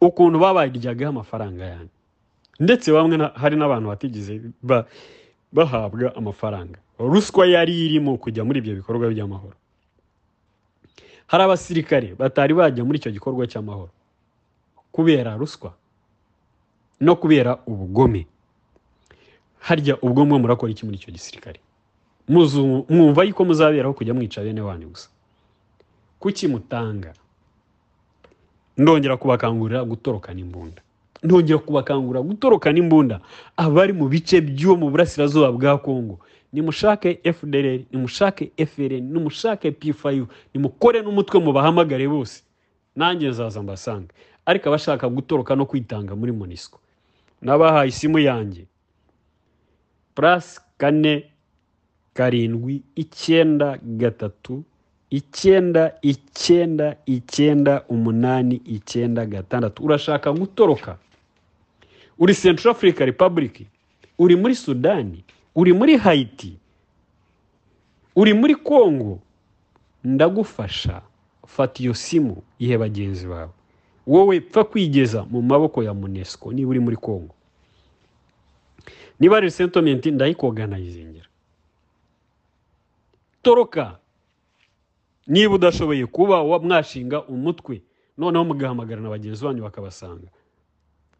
ukuntu 0.00 0.38
babaryagaho 0.38 1.10
amafaranga 1.10 1.64
yanyu 1.64 1.92
ndetse 2.60 2.92
bamwe 2.92 3.16
hari 3.34 3.56
n'abantu 3.56 3.88
batigeze 3.88 4.40
ba- 4.62 4.86
bahabwa 5.52 6.14
amafaranga. 6.16 6.78
Ruswa 6.98 7.46
yari 7.46 7.72
irimo 7.86 8.16
kujya 8.18 8.44
muri 8.44 8.58
ibyo 8.62 8.74
bikorwa 8.78 9.08
by'amahoro. 9.10 9.56
Hari 11.26 11.42
abasirikare 11.42 12.14
batari 12.14 12.54
bajya 12.54 12.84
muri 12.84 12.98
icyo 13.02 13.10
gikorwa 13.10 13.46
cy'amahoro. 13.46 13.90
Kubera 14.92 15.34
ruswa 15.36 15.74
no 17.00 17.16
kubera 17.16 17.58
ubugome. 17.66 18.26
Harya 19.66 19.96
ubwo 20.02 20.22
murakora 20.26 20.70
iki 20.72 20.84
muri 20.86 20.96
icyo 21.02 21.10
gisirikare? 21.12 21.58
Mwumva 22.28 23.24
yuko 23.24 23.44
muzaberaho 23.44 23.94
kujya 23.94 24.14
mwica 24.14 24.40
bene 24.42 24.60
wanyu 24.60 24.88
gusa. 24.88 25.08
Kuki 26.18 26.48
mutanga? 26.48 27.12
Ndongera 28.76 29.16
kubakangurira 29.16 29.84
gutorokana 29.84 30.40
imbunda. 30.40 30.82
Ndongera 31.22 31.58
kubakangurira 31.58 32.22
gutorokana 32.22 32.78
imbunda 32.78 33.20
abari 33.56 33.92
mu 33.92 34.08
bice 34.08 34.40
byo 34.40 34.76
mu 34.76 34.90
burasirazuba 34.90 35.52
bwa 35.52 35.78
kongo 35.78 36.18
nimushake 36.52 37.20
fdr 37.32 37.80
nimushake 37.92 38.52
frn 38.66 39.02
nimushake 39.12 39.70
p5 39.70 40.26
nimukore 40.54 41.02
n'umutwe 41.02 41.40
mubahamagare 41.40 42.08
bose. 42.08 42.42
Nanjye 42.96 43.28
nzaza 43.28 43.62
mbasanga 43.62 44.14
ariko 44.46 44.68
abashaka 44.68 45.08
gutoroka 45.08 45.56
no 45.56 45.66
kwitanga 45.66 46.16
muri 46.16 46.32
monisco. 46.32 46.80
Nabahaye 47.42 47.88
isimu 47.88 48.18
yanjye. 48.18 48.66
Plus 50.14 50.60
kane 50.78 51.30
karindwi 52.14 52.82
icyenda 52.96 53.78
gatatu 53.82 54.62
icyenda 55.10 55.92
icyenda 56.02 56.96
icyenda 57.06 57.82
umunani 57.88 58.56
icyenda 58.64 59.26
gatandatu. 59.26 59.84
Urashaka 59.84 60.32
gutoroka? 60.32 60.98
Uri 62.18 62.34
central 62.34 62.70
africa 62.74 63.00
republic? 63.04 63.66
Uri 64.18 64.36
muri 64.36 64.54
sudani 64.54 65.24
uri 65.54 65.72
muri 65.72 65.96
hayiti 65.96 66.56
uri 68.16 68.34
muri 68.34 68.54
kongo 68.54 69.18
ndagufasha. 70.04 71.02
Fata 71.46 71.82
iyo 71.82 71.94
simu 71.94 72.42
ihe 72.58 72.78
bagenzi 72.78 73.26
bawe. 73.26 73.50
Wowe 74.06 74.40
pfa 74.40 74.64
kwigeza 74.64 75.24
mu 75.24 75.42
maboko 75.42 75.82
ya 75.82 75.94
munesco. 75.94 76.52
Niba 76.52 76.70
uri 76.70 76.80
muri 76.80 76.96
kongo 76.96 77.34
niba 79.20 79.36
ari 79.36 79.46
resentomenti 79.46 80.10
ndayikoganayizingera 80.10 81.26
toroka 83.44 83.98
niba 85.26 85.54
udashoboye 85.54 86.06
kuba 86.06 86.42
wa- 86.42 86.58
mwashinga 86.58 87.24
umutwe 87.24 87.82
noneho 88.18 88.44
mugahamagara 88.44 89.00
na 89.00 89.08
bagenzi 89.10 89.44
banyu 89.44 89.62
bakabasanga. 89.62 90.28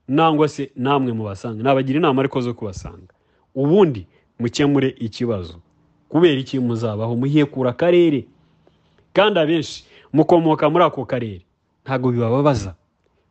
Nangwa 0.08 0.48
se 0.48 0.70
namwe 0.76 1.12
mubasanga. 1.12 1.62
Nabagira 1.62 1.98
inama 1.98 2.20
ariko 2.22 2.40
zo 2.40 2.54
kubasanga. 2.54 3.12
Ubundi 3.54 4.06
mukemure 4.38 4.88
ikibazo. 4.98 5.60
Kubera 6.08 6.40
iki 6.40 6.58
muzabaho? 6.60 7.16
Muhekura 7.16 7.70
akarere. 7.70 8.26
Kandi 9.12 9.38
abenshi 9.40 9.84
mukomoka 10.12 10.70
muri 10.70 10.84
ako 10.84 11.04
karere 11.04 11.42
ntabwo 11.84 12.12
bibababaza. 12.12 12.74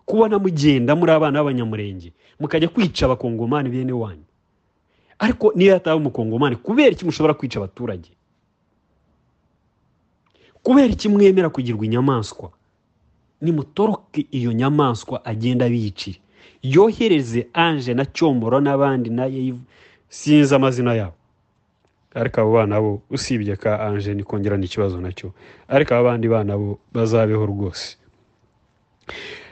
Kubona 0.06 0.40
mugenda 0.40 0.96
muri 0.96 1.12
abana 1.12 1.40
b'abanyamurenge 1.44 2.14
mukajya 2.40 2.68
kwica 2.70 3.04
abakongomani 3.06 3.70
bene 3.70 3.94
wanyu. 3.94 4.26
Ariko 5.20 5.54
niyo 5.56 5.74
hataba 5.74 5.96
umukongomani 5.96 6.56
kubera 6.60 6.90
iki 6.92 7.06
mushobora 7.06 7.34
kwica 7.34 7.58
abaturage? 7.60 8.10
Kubera 10.64 10.88
iki 10.94 11.10
mwemera 11.10 11.50
kugirwa 11.50 11.86
inyamaswa? 11.86 12.52
Nimutoroke 13.42 14.26
iyo 14.32 14.52
nyamaswa 14.54 15.26
agenda 15.26 15.66
abiyicira 15.66 16.20
yohereze 16.64 17.48
anje 17.54 17.94
na 17.94 18.06
cyomoro 18.06 18.60
n'abandi 18.62 19.10
na 19.10 19.28
sinzi 20.10 20.56
amazina 20.56 20.94
yabo. 20.96 21.14
Ariko 22.16 22.42
abo 22.42 22.54
bana 22.54 22.80
bo 22.82 23.02
usibye 23.10 23.56
ka 23.56 23.80
anje 23.82 24.14
nikongera 24.14 24.58
n'ikibazo 24.58 25.02
na 25.02 25.12
cyo 25.12 25.34
ariko 25.68 25.94
aba 25.94 26.04
bandi 26.16 26.28
bana 26.28 26.56
bo 26.58 26.80
bazabeho 26.94 27.46
rwose. 27.46 27.98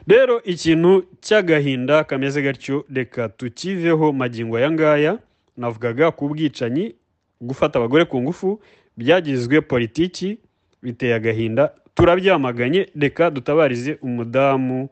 Rero 0.08 0.42
ikintu 0.44 1.04
cy'agahinda 1.22 2.04
kameze 2.04 2.42
gatyo 2.42 2.86
reka 2.94 3.30
tukiveho 3.30 4.14
magingo 4.14 4.58
aya 4.58 4.72
ngaya 4.72 5.18
navugaga 5.58 6.12
ku 6.16 6.30
bwicanyi 6.30 6.96
gufata 7.42 7.80
abagore 7.80 8.06
ku 8.06 8.22
ngufu 8.22 8.60
byagizwe 8.98 9.62
politiki 9.62 10.38
biteye 10.84 11.14
agahinda. 11.16 11.72
Turabyamaganye 11.96 12.88
reka 13.00 13.30
dutabarize 13.32 13.98
umudamu 14.02 14.90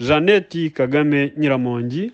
jeannette 0.00 0.70
kagame 0.70 1.32
nyiramongi 1.36 2.12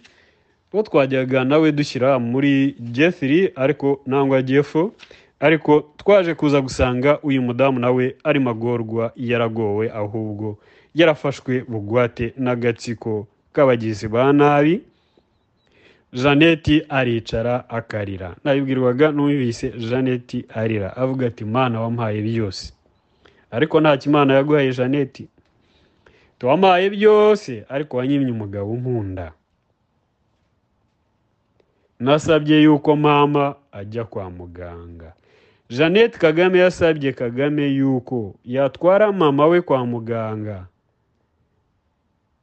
bo 0.73 0.83
twajyaga 0.83 1.45
nawe 1.45 1.73
dushyira 1.73 2.19
muri 2.19 2.77
jefiri 2.81 3.51
ariko 3.57 4.01
nangwa 4.07 4.43
jefo 4.43 4.93
ariko 5.41 5.93
twaje 5.97 6.35
kuza 6.35 6.61
gusanga 6.61 7.19
uyu 7.23 7.43
mudamu 7.43 7.79
nawe 7.79 8.15
arimo 8.25 8.51
agorwa 8.51 9.13
yaragowe 9.17 9.91
ahubwo 9.93 10.59
yarafashwe 10.95 11.65
bugwate 11.69 12.33
n'agatsiko 12.39 13.27
k'abagizi 13.53 14.09
ba 14.09 14.33
nabi. 14.33 14.83
Jeannette 16.13 16.85
aricara 16.89 17.69
akarira. 17.69 18.37
Nabibwirwaga 18.45 19.13
n'uwibise 19.13 19.71
jeannette 19.71 20.45
arira 20.55 20.97
avuga 20.97 21.27
ati 21.27 21.45
mana 21.45 21.81
wampaye 21.81 22.23
byose 22.23 22.73
ariko 23.51 23.81
nta 23.81 23.97
kimana 23.97 24.35
yaguhaye 24.35 24.73
jeannette. 24.73 25.29
Tuwampaye 26.39 26.91
byose 26.91 27.65
ariko 27.69 27.97
wanyimye 27.97 28.31
umugabo 28.33 28.71
unkunda. 28.73 29.33
Nasabye 32.01 32.63
yuko 32.63 32.97
mama 32.97 33.55
ajya 33.73 34.05
kwa 34.05 34.31
muganga. 34.31 35.13
Jeannette 35.69 36.19
kagame 36.19 36.59
yasabye 36.59 37.13
kagame 37.13 37.67
yuko 37.69 38.35
yatwara 38.45 39.13
mama 39.13 39.47
we 39.47 39.61
kwa 39.61 39.87
muganga. 39.87 40.67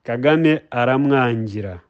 Kagame 0.03 0.61
aramwangira. 0.71 1.81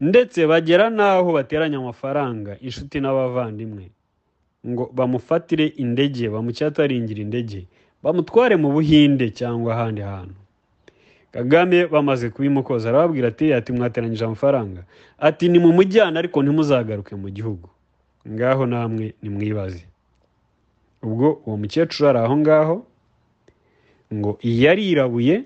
Ndetse 0.00 0.46
bagera 0.46 0.90
n'aho 0.90 1.32
bateranya 1.32 1.78
amafaranga 1.78 2.58
inshuti 2.60 3.00
n'abavandimwe. 3.00 3.90
Ngo 4.66 4.90
bamufatire 4.94 5.66
indege 5.78 6.28
bamucyataringira 6.28 7.20
indege 7.22 7.66
bamutware 8.02 8.56
mu 8.56 8.72
buhinde 8.72 9.30
cyangwa 9.30 9.74
ahandi 9.74 10.00
hantu. 10.02 10.34
Kagame 11.30 11.86
bamaze 11.86 12.30
kubimukoza 12.30 12.88
arababwira 12.88 13.28
ati 13.28 13.52
ati 13.54 13.72
mwateranyije 13.72 14.24
amafaranga. 14.24 14.82
Ati 15.18 15.48
ni 15.48 15.58
mu 15.58 15.72
mujyana 15.72 16.18
ariko 16.18 16.42
ntimuzagaruke 16.42 17.14
mu 17.16 17.28
gihugu. 17.30 17.68
Ngaho 18.28 18.66
namwe 18.66 19.14
nimwibaze. 19.22 19.84
Ubwo 21.02 21.38
uwo 21.46 21.56
mukecuru 21.56 22.08
ari 22.08 22.18
aho 22.18 22.36
ngaho 22.36 22.76
ngo 24.14 24.38
yarirabuye 24.42 25.44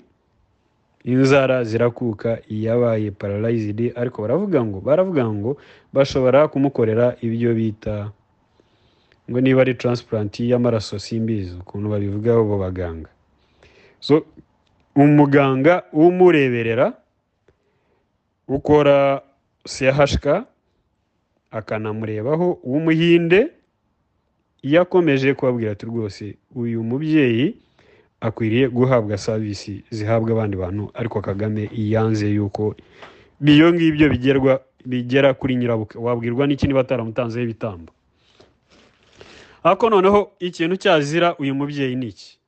inzara 1.04 1.64
zirakuka 1.64 2.38
yabaye 2.48 3.10
pararayizidi 3.10 3.92
ariko 3.94 4.22
baravuga 4.22 4.64
ngo 4.64 4.78
baravuga 4.80 5.24
ngo 5.28 5.56
bashobora 5.92 6.48
kumukorera 6.48 7.16
ibyo 7.20 7.54
bita 7.54 8.10
ngo 9.30 9.38
niba 9.40 9.60
ari 9.60 9.74
taransipuranti 9.74 10.50
y'amaraso 10.50 10.98
simbizi 10.98 11.54
ukuntu 11.60 11.88
babivugaho 11.88 12.40
abo 12.40 12.56
baganga. 12.58 13.10
So 14.00 14.26
umuganga 14.96 15.82
umureberera 15.92 16.92
ukora 18.48 19.22
sehashika 19.66 20.44
akanamurebaho 21.50 22.58
w'umuhinde 22.64 23.48
yakomeje 24.62 25.34
kubabwira 25.34 25.72
ati 25.72 25.86
rwose 25.86 26.36
uyu 26.54 26.82
mubyeyi 26.82 27.56
akwiriye 28.20 28.68
guhabwa 28.68 29.18
serivisi 29.18 29.84
zihabwa 29.90 30.30
abandi 30.32 30.56
bantu 30.56 30.90
ariko 30.94 31.20
kagame 31.20 31.70
yanze 31.74 32.26
yuko 32.30 32.74
biyo 33.40 33.72
ngibyo 33.74 34.06
bigera 34.86 35.34
kuri 35.34 35.56
nyirabuke 35.56 35.98
wabwirwa 35.98 36.46
n'iki 36.46 36.66
niba 36.66 36.80
ataramutanzeho 36.80 37.44
ibitambo? 37.44 37.92
Ariko 39.64 39.90
noneho 39.90 40.32
ikintu 40.38 40.76
cyazira 40.76 41.36
uyu 41.38 41.54
mubyeyi 41.54 41.96
ni 41.96 42.06
iki? 42.08 42.38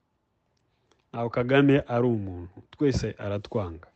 Ntabwo 1.12 1.30
kagame 1.30 1.82
ari 1.88 2.06
umuntu 2.06 2.62
twese 2.70 3.14
aratwanga. 3.18 3.86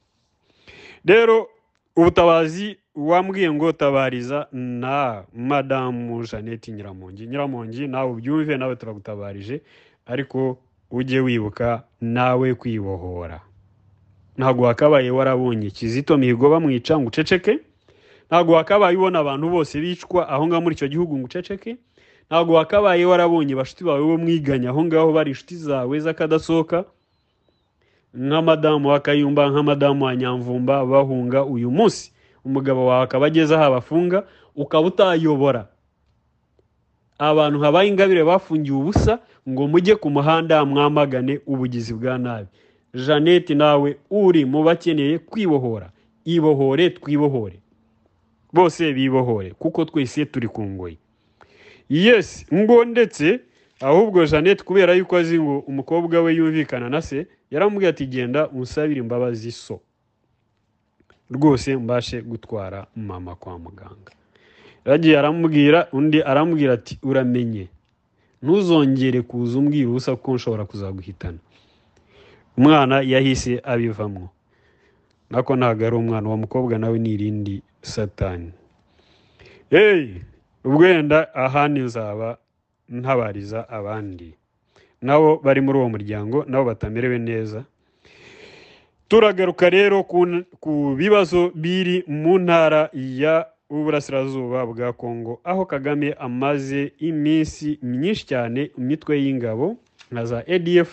Rero 1.05 1.49
ubutabazi 1.97 2.77
wambwiye 2.95 3.53
ngo 3.53 3.73
tabariza 3.73 4.47
na 4.53 5.25
madamu 5.35 6.23
jeannette 6.27 6.73
nyiramongi. 6.73 7.27
Nyiramongi 7.27 7.87
nawe 7.89 8.11
ubyumve 8.11 8.57
nawe 8.57 8.77
turagutabarije 8.77 9.61
ariko 10.07 10.59
ujye 10.91 11.21
wibuka 11.21 11.83
nawe 12.01 12.55
kwibohora. 12.55 13.41
Ntabwo 14.37 14.65
wakabaye 14.65 15.11
warabonye 15.11 15.71
kizito 15.71 16.17
mihigo 16.19 16.51
bamwica 16.51 16.99
ngo 16.99 17.09
uceceke 17.09 17.59
ntabwo 18.31 18.53
wakabaye 18.55 18.97
ubona 18.97 19.19
abantu 19.19 19.51
bose 19.51 19.81
bicwa 19.81 20.29
aho 20.29 20.47
ngaho 20.47 20.63
muri 20.63 20.75
icyo 20.79 20.89
gihugu 20.89 21.19
ngo 21.19 21.25
uceceke 21.27 21.77
ntabwo 22.31 22.55
wakabaye 22.55 23.05
warabonye 23.05 23.55
bashuti 23.57 23.85
bawe 23.85 24.03
bo 24.03 24.17
mwiganya 24.19 24.71
aho 24.71 24.85
ngaho 24.85 25.13
bari 25.13 25.31
inshuti 25.31 25.57
zawe 25.57 26.01
z'akadasohoka 26.01 26.85
nka 28.15 28.43
madamu 28.43 28.89
wa 28.89 29.01
kayumba 29.01 29.51
nka 29.51 29.63
madamu 29.63 30.05
wa 30.05 30.17
nyamvumba 30.17 30.87
bahunga 30.87 31.45
uyu 31.45 31.71
munsi. 31.71 32.13
Umugabo 32.45 32.87
wawe 32.87 33.05
akaba 33.05 33.27
ageze 33.27 33.55
aho 33.55 33.65
abafunga 33.65 34.25
ukaba 34.57 34.87
utayobora. 34.87 35.69
Abantu 37.19 37.61
habaye 37.61 37.89
ingabire 37.89 38.25
bafungiwe 38.25 38.79
ubusa 38.79 39.19
ngo 39.49 39.69
mujye 39.69 39.97
ku 39.97 40.11
muhanda 40.11 40.65
mwamagane 40.65 41.41
ubugizi 41.47 41.95
bwa 41.95 42.19
nabi. 42.19 42.49
Jeannette 42.95 43.55
nawe 43.55 43.97
uri 44.11 44.45
mu 44.45 44.63
bakeneye 44.65 45.19
kwibohora. 45.19 45.91
Ibohore 46.25 46.91
twibohore. 46.91 47.61
Bose 48.53 48.93
bibohore 48.93 49.51
kuko 49.51 49.85
twese 49.85 50.25
turi 50.27 50.49
ku 50.49 50.63
ngoyi. 50.65 50.99
Yesi 51.89 52.47
ngo 52.55 52.85
ndetse 52.85 53.41
ahubwo 53.81 54.27
jeannette 54.27 54.63
kubera 54.65 54.95
yuko 54.95 55.17
azi 55.17 55.41
ngo 55.41 55.59
umukobwa 55.59 56.21
we 56.23 56.35
yumvikana 56.35 56.89
na 56.89 57.03
se 57.03 57.27
yaramubwiye 57.51 57.91
ati 57.91 58.07
genda 58.07 58.49
unsabire 58.49 59.01
imbabazi 59.01 59.53
so. 59.53 59.81
Rwose 61.31 61.77
mbashe 61.77 62.23
gutwara 62.23 62.87
mama 62.97 63.35
kwa 63.37 63.59
muganga. 63.59 64.13
Yagiye 64.85 65.19
aramubwira 65.19 65.89
undi 65.93 66.23
aramubwira 66.23 66.73
ati 66.73 66.99
uramenye 67.03 67.69
ntuzongere 68.43 69.23
kuza 69.23 69.59
umbwira 69.59 69.89
ubusa 69.89 70.17
kuko 70.17 70.35
nshobora 70.35 70.65
kuzaguhitana. 70.65 71.39
Umwana 72.57 73.01
yahise 73.01 73.61
abivamo. 73.65 74.29
Nako 75.31 75.57
ntabwo 75.57 75.87
ari 75.87 75.97
umwana 75.97 76.29
uwo 76.29 76.37
mukobwa 76.37 76.79
nawe 76.79 76.99
ni 76.99 77.11
irindi 77.13 77.63
satani. 77.83 78.53
Ubwo 80.69 80.85
wenda 80.85 81.33
ahandi 81.35 81.81
nzaba 81.81 82.37
ntabariza 82.89 83.65
abandi. 83.69 84.35
Nabo 85.03 85.41
bari 85.45 85.61
muri 85.65 85.79
uwo 85.79 85.89
muryango 85.89 86.45
nabo 86.49 86.65
batamerewe 86.65 87.19
neza. 87.19 87.65
Turagaruka 89.09 89.71
rero 89.71 90.05
ku, 90.05 90.93
bibazo 90.97 91.51
biri 91.55 92.05
mu 92.07 92.39
ntara 92.39 92.91
ya 92.93 93.47
uburasirazuba 93.71 94.67
bwa 94.67 94.93
kongo 94.93 95.41
aho 95.45 95.65
kagame 95.65 96.13
amaze 96.21 96.93
iminsi 97.01 97.79
myinshi 97.83 98.27
cyane 98.27 98.71
imitwe 98.79 99.17
y'ingabo 99.25 99.77
nka 100.13 100.25
za 100.25 100.39
adf 100.49 100.91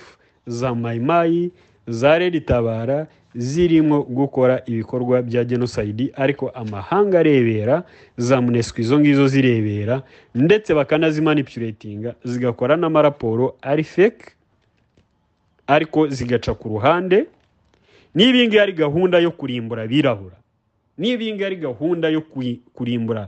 za 0.48 0.76
mayimayi 0.76 1.52
za 1.88 2.18
redi 2.20 2.42
tabara 2.42 3.08
zirimo 3.36 4.04
gukora 4.04 4.62
ibikorwa 4.66 5.22
bya 5.22 5.44
jenoside 5.44 6.12
ariko 6.16 6.50
amahanga 6.50 7.20
arebera 7.20 7.84
za 8.18 8.42
munesco 8.42 8.82
izo 8.82 9.00
ngizo 9.00 9.28
zirebera 9.28 10.04
ndetse 10.36 10.74
bakanazimanipuletinga 10.74 12.16
zigakora 12.24 12.76
n'amaraporo 12.78 13.56
ari 13.62 13.84
fake 13.84 14.26
ariko 15.68 16.08
zigaca 16.08 16.54
ku 16.56 16.70
ruhande. 16.70 17.26
Niba 18.16 18.38
iyi 18.38 18.48
ngiyi 18.48 18.60
ari 18.62 18.74
gahunda 18.74 19.20
yo 19.20 19.32
kurimbura 19.32 19.84
abirabura 19.84 20.38
niba 20.98 21.24
iyi 21.24 21.34
ngiyi 21.34 21.46
ari 21.46 21.56
gahunda 21.60 22.08
yo 22.10 22.22
kuri- 22.22 22.62
kurimbura 22.74 23.28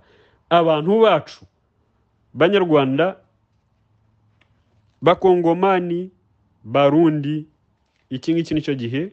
abantu 0.49 1.01
bacu 1.03 1.43
banyarwanda 2.33 3.15
bakongomani 5.01 6.11
barundi 6.63 7.45
iki 8.09 8.33
ngiki 8.33 8.53
ni 8.53 8.61
cyo 8.61 8.73
gihe 8.75 9.11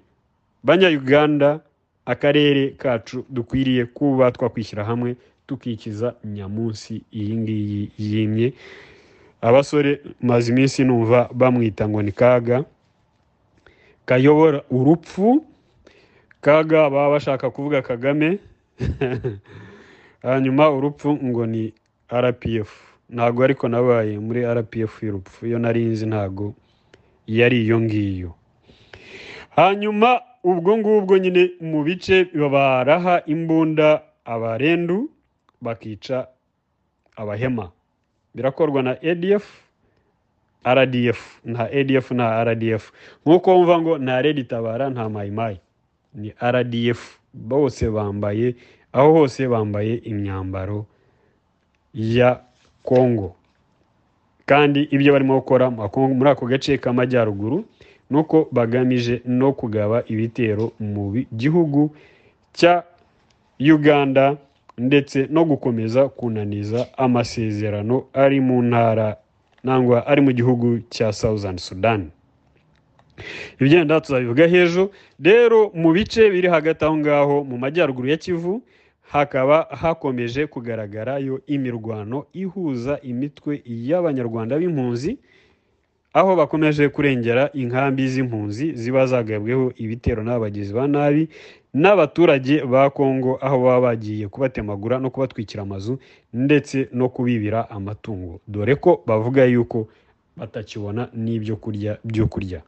banyayuganda 0.64 1.60
akarere 2.06 2.70
kacu 2.70 3.24
dukwiriye 3.30 3.84
kuba 3.86 4.32
twakwishyira 4.32 4.84
hamwe 4.84 5.16
tukikiza 5.46 6.14
nyamunsi 6.24 7.02
iyi 7.12 7.36
ngiyi 7.36 7.90
yimye. 7.98 8.52
Abasore 9.40 10.00
maze 10.20 10.52
iminsi 10.52 10.84
numva 10.84 11.28
bamwita 11.32 11.88
ngo 11.88 12.02
ni 12.02 12.12
kaga. 12.12 12.64
Kayobora 14.06 14.62
urupfu. 14.70 15.44
Kaga 16.40 16.90
baba 16.90 17.10
bashaka 17.10 17.50
kuvuga 17.50 17.82
kagame. 17.82 18.38
Hanyuma 20.22 20.70
urupfu 20.70 21.12
ngo 21.24 21.46
ni 21.46 21.72
rpf 22.12 22.70
ntabwo 23.10 23.44
ariko 23.44 23.68
nabaye 23.68 24.18
muri 24.18 24.40
rpf 24.44 25.02
y'urupfu. 25.02 25.46
Iyo 25.46 25.58
nari 25.58 25.84
nzi 25.84 26.06
ntabwo 26.06 26.54
yari 27.26 27.64
iyo 27.64 27.80
ngiyo. 27.80 28.32
Hanyuma 29.56 30.20
ubwo 30.44 30.76
ngubwo 30.78 31.18
nyine 31.18 31.50
mu 31.60 31.82
bice 31.84 32.24
baraha 32.52 33.22
imbunda 33.26 34.02
abarendu 34.24 35.10
bakica 35.60 36.26
abahema. 37.16 37.70
Birakorwa 38.34 38.82
na 38.82 38.90
adf 39.02 39.44
rdf 40.64 41.20
nta 41.44 41.64
adf 41.70 42.10
nta 42.10 42.44
rdf 42.44 42.92
nk'uko 43.26 43.48
wumva 43.56 43.74
ngo 43.80 43.92
nta 43.98 44.22
redi 44.22 44.44
tabara 44.44 44.90
nta 44.90 45.08
mayimayi 45.08 45.58
ni 46.14 46.32
rdf 46.52 47.18
bose 47.34 47.90
bambaye 47.90 48.54
aho 48.92 49.12
hose 49.12 49.48
bambaye 49.48 49.94
imyambaro 49.94 50.86
ya 51.94 52.40
kongo 52.82 53.36
kandi 54.46 54.82
ibyo 54.92 55.12
barimo 55.12 55.34
gukora 55.40 55.70
muri 55.70 56.30
ako 56.30 56.46
gace 56.46 56.78
k'amajyaruguru 56.78 57.64
ni 58.10 58.16
uko 58.18 58.48
bagamije 58.52 59.22
no 59.24 59.52
kugaba 59.52 60.04
ibitero 60.06 60.72
mu 60.80 61.24
gihugu 61.36 61.90
cya 62.52 62.82
uganda 63.60 64.36
ndetse 64.78 65.26
no 65.30 65.44
gukomeza 65.44 66.08
kunaniza 66.08 66.86
amasezerano 66.98 68.04
ari 68.12 68.40
mu 68.40 68.62
ntara 68.62 69.16
nangwa 69.64 70.06
ari 70.06 70.20
mu 70.20 70.32
gihugu 70.32 70.78
cya 70.90 71.12
southern 71.12 71.56
sudan. 71.58 72.10
Ibigenda 73.60 74.00
tuzabivuga 74.00 74.46
hejuru 74.46 74.90
rero 75.22 75.70
mu 75.74 75.92
bice 75.92 76.30
biri 76.30 76.48
hagati 76.48 76.84
aho 76.84 76.96
ngaho 76.96 77.44
mu 77.44 77.58
majyaruguru 77.58 78.08
ya 78.08 78.16
kivu 78.16 78.62
hakaba 79.02 79.62
hakomeje 79.70 80.46
kugaragarayo 80.46 81.40
imirwano 81.46 82.26
ihuza 82.32 82.98
imitwe 83.02 83.62
y'abanyarwanda 83.66 84.58
b'impunzi 84.58 85.18
aho 86.14 86.36
bakomeje 86.36 86.88
kurengera 86.88 87.50
inkambi 87.52 88.08
z'impunzi 88.08 88.72
ziba 88.74 89.06
zagabweho 89.06 89.72
ibitero 89.76 90.22
n'abagizi 90.22 90.72
ba 90.72 90.86
nabi 90.86 91.28
n'abaturage 91.74 92.62
ba 92.62 92.90
kongo 92.90 93.38
aho 93.42 93.58
baba 93.64 93.80
bagiye 93.90 94.28
kubatemagura 94.28 94.98
no 94.98 95.10
kubatwikira 95.10 95.62
amazu 95.62 95.98
ndetse 96.32 96.88
no 96.92 97.08
kubibira 97.08 97.70
amatungo. 97.70 98.40
Dore 98.48 98.74
ko 98.78 99.02
bavuga 99.06 99.44
yuko 99.44 99.88
batakibona 100.36 101.08
n'ibyo 101.14 101.56
kurya 101.56 101.98
byo 102.04 102.26
kurya. 102.26 102.62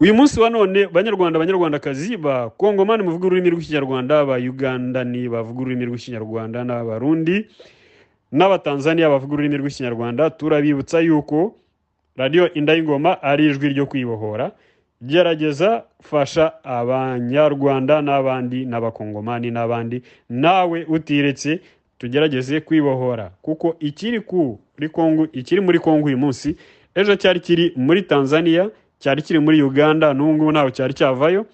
Uyu 0.00 0.14
munsi 0.14 0.40
wa 0.40 0.50
none 0.50 0.86
banyarwanda 0.86 1.38
banyarwandakazi 1.38 2.16
ba 2.18 2.50
kongomani 2.50 3.02
muvuga 3.06 3.26
ururimi 3.26 3.50
rw'ikinyarwanda 3.54 4.24
ba 4.26 4.36
ugandani 4.36 5.28
bavuga 5.30 5.60
ururimi 5.62 5.84
rw'ikinyarwanda 5.86 6.64
n'abarundi 6.66 7.46
n'abatanzaniya 8.34 9.08
bavuga 9.08 9.32
ururimi 9.34 9.56
rw'ikinyarwanda. 9.62 10.30
Turabibutsa 10.30 11.00
yuko 11.00 11.54
radiyo 12.16 12.54
indayingoma 12.54 13.22
ari 13.22 13.46
ijwi 13.46 13.68
ryo 13.68 13.86
kwibohora. 13.86 14.50
Gerageza 15.02 15.82
fasha 16.02 16.64
abanyarwanda 16.64 18.02
n'abandi 18.02 18.66
n'abakongomani 18.66 19.50
n'abandi. 19.50 20.02
Nawe 20.30 20.84
utiretse 20.84 21.60
tugerageze 21.98 22.60
kwibohora. 22.60 23.30
Kuko 23.42 23.76
ikiri 23.80 24.20
kuri 24.20 24.88
kongo 24.92 25.26
ikiri 25.32 25.60
muri 25.60 25.78
kongo 25.78 26.06
uyu 26.06 26.18
munsi 26.18 26.56
ejo 26.94 27.16
cyari 27.16 27.40
kiri 27.40 27.72
muri 27.76 28.02
tanzania 28.02 28.70
cyari 28.98 29.22
kiri 29.22 29.38
muri 29.38 29.62
uganda 29.62 30.14
n'ubu 30.14 30.32
ngubu 30.52 30.70
cyari 30.70 30.94
cyavayo. 30.94 31.46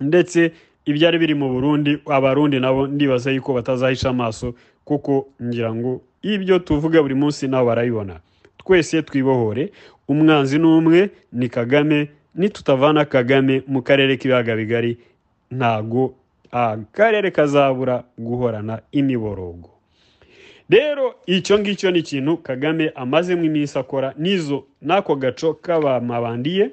Ndetse 0.00 0.52
ibyari 0.86 1.18
biri 1.18 1.34
mu 1.34 1.48
burundi 1.52 1.98
abarundi 2.06 2.60
nabo 2.60 2.86
ndibaza 2.86 3.30
yuko 3.30 3.52
batazahisha 3.54 4.10
amaso 4.10 4.54
kuko 4.84 5.28
ngira 5.42 5.74
ngo 5.74 6.00
ibyo 6.22 6.58
tuvuga 6.58 7.02
buri 7.02 7.14
munsi 7.14 7.48
nabo 7.48 7.66
barabibona 7.66 8.20
twese 8.66 9.02
twibohore 9.02 9.72
umwanzi 10.08 10.58
ni 10.58 10.66
umwe 10.66 11.10
ni 11.32 11.48
kagame 11.48 12.08
nitutavana 12.34 13.04
kagame 13.04 13.62
mu 13.66 13.82
karere 13.82 14.16
k'ibiyaga 14.16 14.56
bigari 14.56 14.96
ntago 15.50 16.14
akarere 16.50 17.30
kazabura 17.30 18.04
guhorana 18.18 18.80
imiborogo. 18.92 19.68
Rero 20.70 21.14
icyo 21.26 21.58
ngicyo 21.58 21.90
ni 21.90 21.98
ikintu 21.98 22.36
kagame 22.36 22.92
amazemo 22.94 23.44
iminsi 23.44 23.78
akora 23.78 24.14
n'izo 24.18 24.64
n'ako 24.82 25.16
gaco 25.16 25.54
k'abamabandiye 25.54 26.70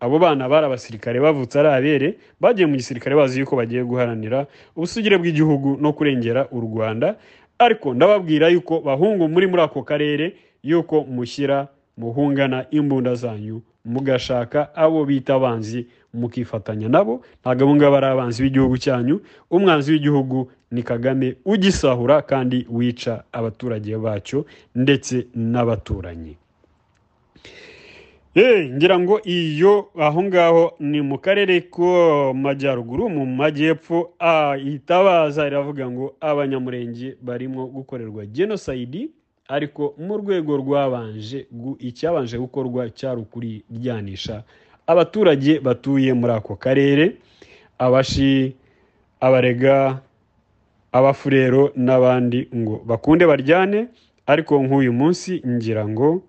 abo 0.00 0.18
bana 0.18 0.48
bari 0.48 0.66
abasirikare 0.66 1.20
bavutse 1.20 1.58
ari 1.58 1.68
abere 1.68 2.08
bagiye 2.40 2.66
mu 2.66 2.76
gisirikare 2.76 3.14
bazi 3.16 3.40
yuko 3.40 3.56
bagiye 3.56 3.84
guharanira 3.84 4.46
ubusugire 4.76 5.18
bw'igihugu 5.18 5.78
no 5.80 5.92
kurengera 5.92 6.46
u 6.50 6.60
rwanda 6.60 7.14
ariko 7.58 7.94
ndababwira 7.94 8.48
yuko 8.48 8.80
bahungu 8.80 9.28
muri 9.28 9.46
muri 9.46 9.62
ako 9.62 9.82
karere 9.82 10.34
yuko 10.62 11.04
mushyira 11.04 11.68
muhungana 11.98 12.66
imbunda 12.70 13.14
zanyu 13.14 13.62
mugashaka 13.84 14.74
abo 14.74 15.04
bita 15.04 15.34
abanzi 15.34 15.86
mukifatanya 16.14 16.88
nabo. 16.88 17.22
Ntabwo 17.40 17.64
abo 17.64 17.74
ngabo 17.76 17.96
ari 17.96 18.06
abanzi 18.06 18.42
b'igihugu 18.42 18.78
cyanyu. 18.78 19.20
Umwanzi 19.50 19.92
w'igihugu 19.92 20.50
ni 20.70 20.82
kagame 20.82 21.36
ugisahura 21.44 22.22
kandi 22.22 22.66
wica 22.70 23.24
abaturage 23.32 23.96
bacyo 23.96 24.46
ndetse 24.74 25.26
n'abaturanyi. 25.34 26.36
Ngira 28.74 28.98
ngo 28.98 29.20
iyo 29.24 29.88
aho 29.98 30.22
ngaho 30.22 30.72
ni 30.80 31.00
mu 31.02 31.18
karere 31.18 31.60
ko 31.60 32.34
majyaruguru 32.34 33.08
mu 33.10 33.26
majyepfo 33.26 34.10
itabaza 34.64 35.46
iravuga 35.46 35.90
ngo 35.90 36.14
abanyamurenge 36.20 37.16
barimo 37.22 37.66
gukorerwa 37.66 38.26
jenoside 38.26 39.08
ariko 39.48 39.94
mu 39.98 40.16
rwego 40.20 40.56
rwabanje 40.56 41.46
icyabanje 41.78 42.36
gukorwa 42.38 42.90
cyari 42.90 43.20
ukuryanisha 43.20 44.42
abaturage 44.86 45.60
batuye 45.60 46.12
muri 46.12 46.32
ako 46.32 46.56
karere 46.56 47.16
abashi 47.78 48.54
abarega 49.20 50.00
abafurero 50.92 51.72
n'abandi 51.76 52.48
ngo 52.56 52.74
bakunde 52.86 53.24
baryane 53.26 53.88
ariko 54.26 54.54
nk'uyu 54.64 54.92
munsi 54.92 55.40
ngira 55.46 55.88
ngo 55.88 56.22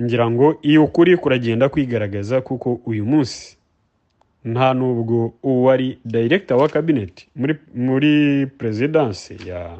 ngira 0.00 0.26
ngo 0.30 0.46
iyo 0.62 0.84
ukuri 0.84 1.16
kuragenda 1.16 1.68
kwigaragaza 1.68 2.40
kuko 2.40 2.80
uyu 2.86 3.04
munsi 3.06 3.56
nta 4.44 4.74
nubwo 4.74 5.32
uwari 5.42 5.98
dayiregita 6.04 6.56
wa 6.56 6.68
kabineti 6.68 7.28
muri 7.36 7.54
muri 7.74 8.12
perezidansi 8.58 9.36
ya 9.48 9.78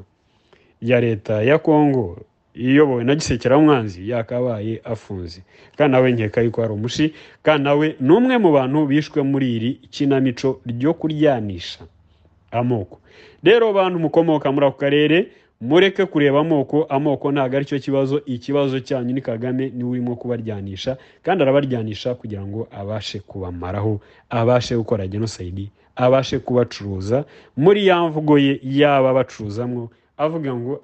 ya 0.85 1.01
leta 1.01 1.43
ya 1.43 1.59
kongo 1.59 2.21
iyobowe 2.55 3.05
na 3.05 3.15
gisekeramwanzi 3.15 4.11
yakabaye 4.11 4.81
afunze. 4.85 5.41
Kandi 5.77 5.93
nawe 5.93 6.13
nkeka 6.13 6.41
yuko 6.45 6.63
ari 6.65 6.73
umushi 6.73 7.07
kandi 7.43 7.65
nawe 7.65 7.97
ni 8.01 8.13
umwe 8.13 8.39
mu 8.39 8.53
bantu 8.53 8.87
bishwe 8.87 9.23
muri 9.23 9.47
iri 9.57 9.71
kinamico 9.91 10.61
ryo 10.67 10.95
kuryanisha 10.95 11.81
amoko. 12.53 13.01
Rero 13.43 13.73
bantu 13.73 13.99
mukomoka 13.99 14.53
muri 14.53 14.67
ako 14.67 14.77
karere 14.79 15.19
mureke 15.61 16.05
kureba 16.07 16.41
amoko 16.41 16.83
amoko 16.87 17.33
ntabwo 17.33 17.57
ari 17.57 17.65
cyo 17.67 17.79
kibazo 17.79 18.23
ikibazo 18.27 18.81
cyanyu 18.81 19.15
ni 19.15 19.21
kagame 19.23 19.71
ni 19.75 19.85
we 19.85 19.91
urimo 19.91 20.17
kubaryanisha 20.17 20.97
kandi 21.23 21.43
arabaryanisha 21.43 22.15
kugira 22.15 22.45
ngo 22.47 22.69
abashe 22.71 23.19
kubamaraho 23.21 24.01
abashe 24.31 24.77
gukora 24.77 25.07
jenoside 25.09 25.69
abashe 25.97 26.39
kubacuruza. 26.39 27.25
Muri 27.57 27.87
ya 27.87 27.99
mvugo 28.09 28.39
ye 28.39 28.61
yaba 28.63 29.13
bacuruzamwo 29.15 29.91
avuga 30.19 30.55
ngo 30.55 30.81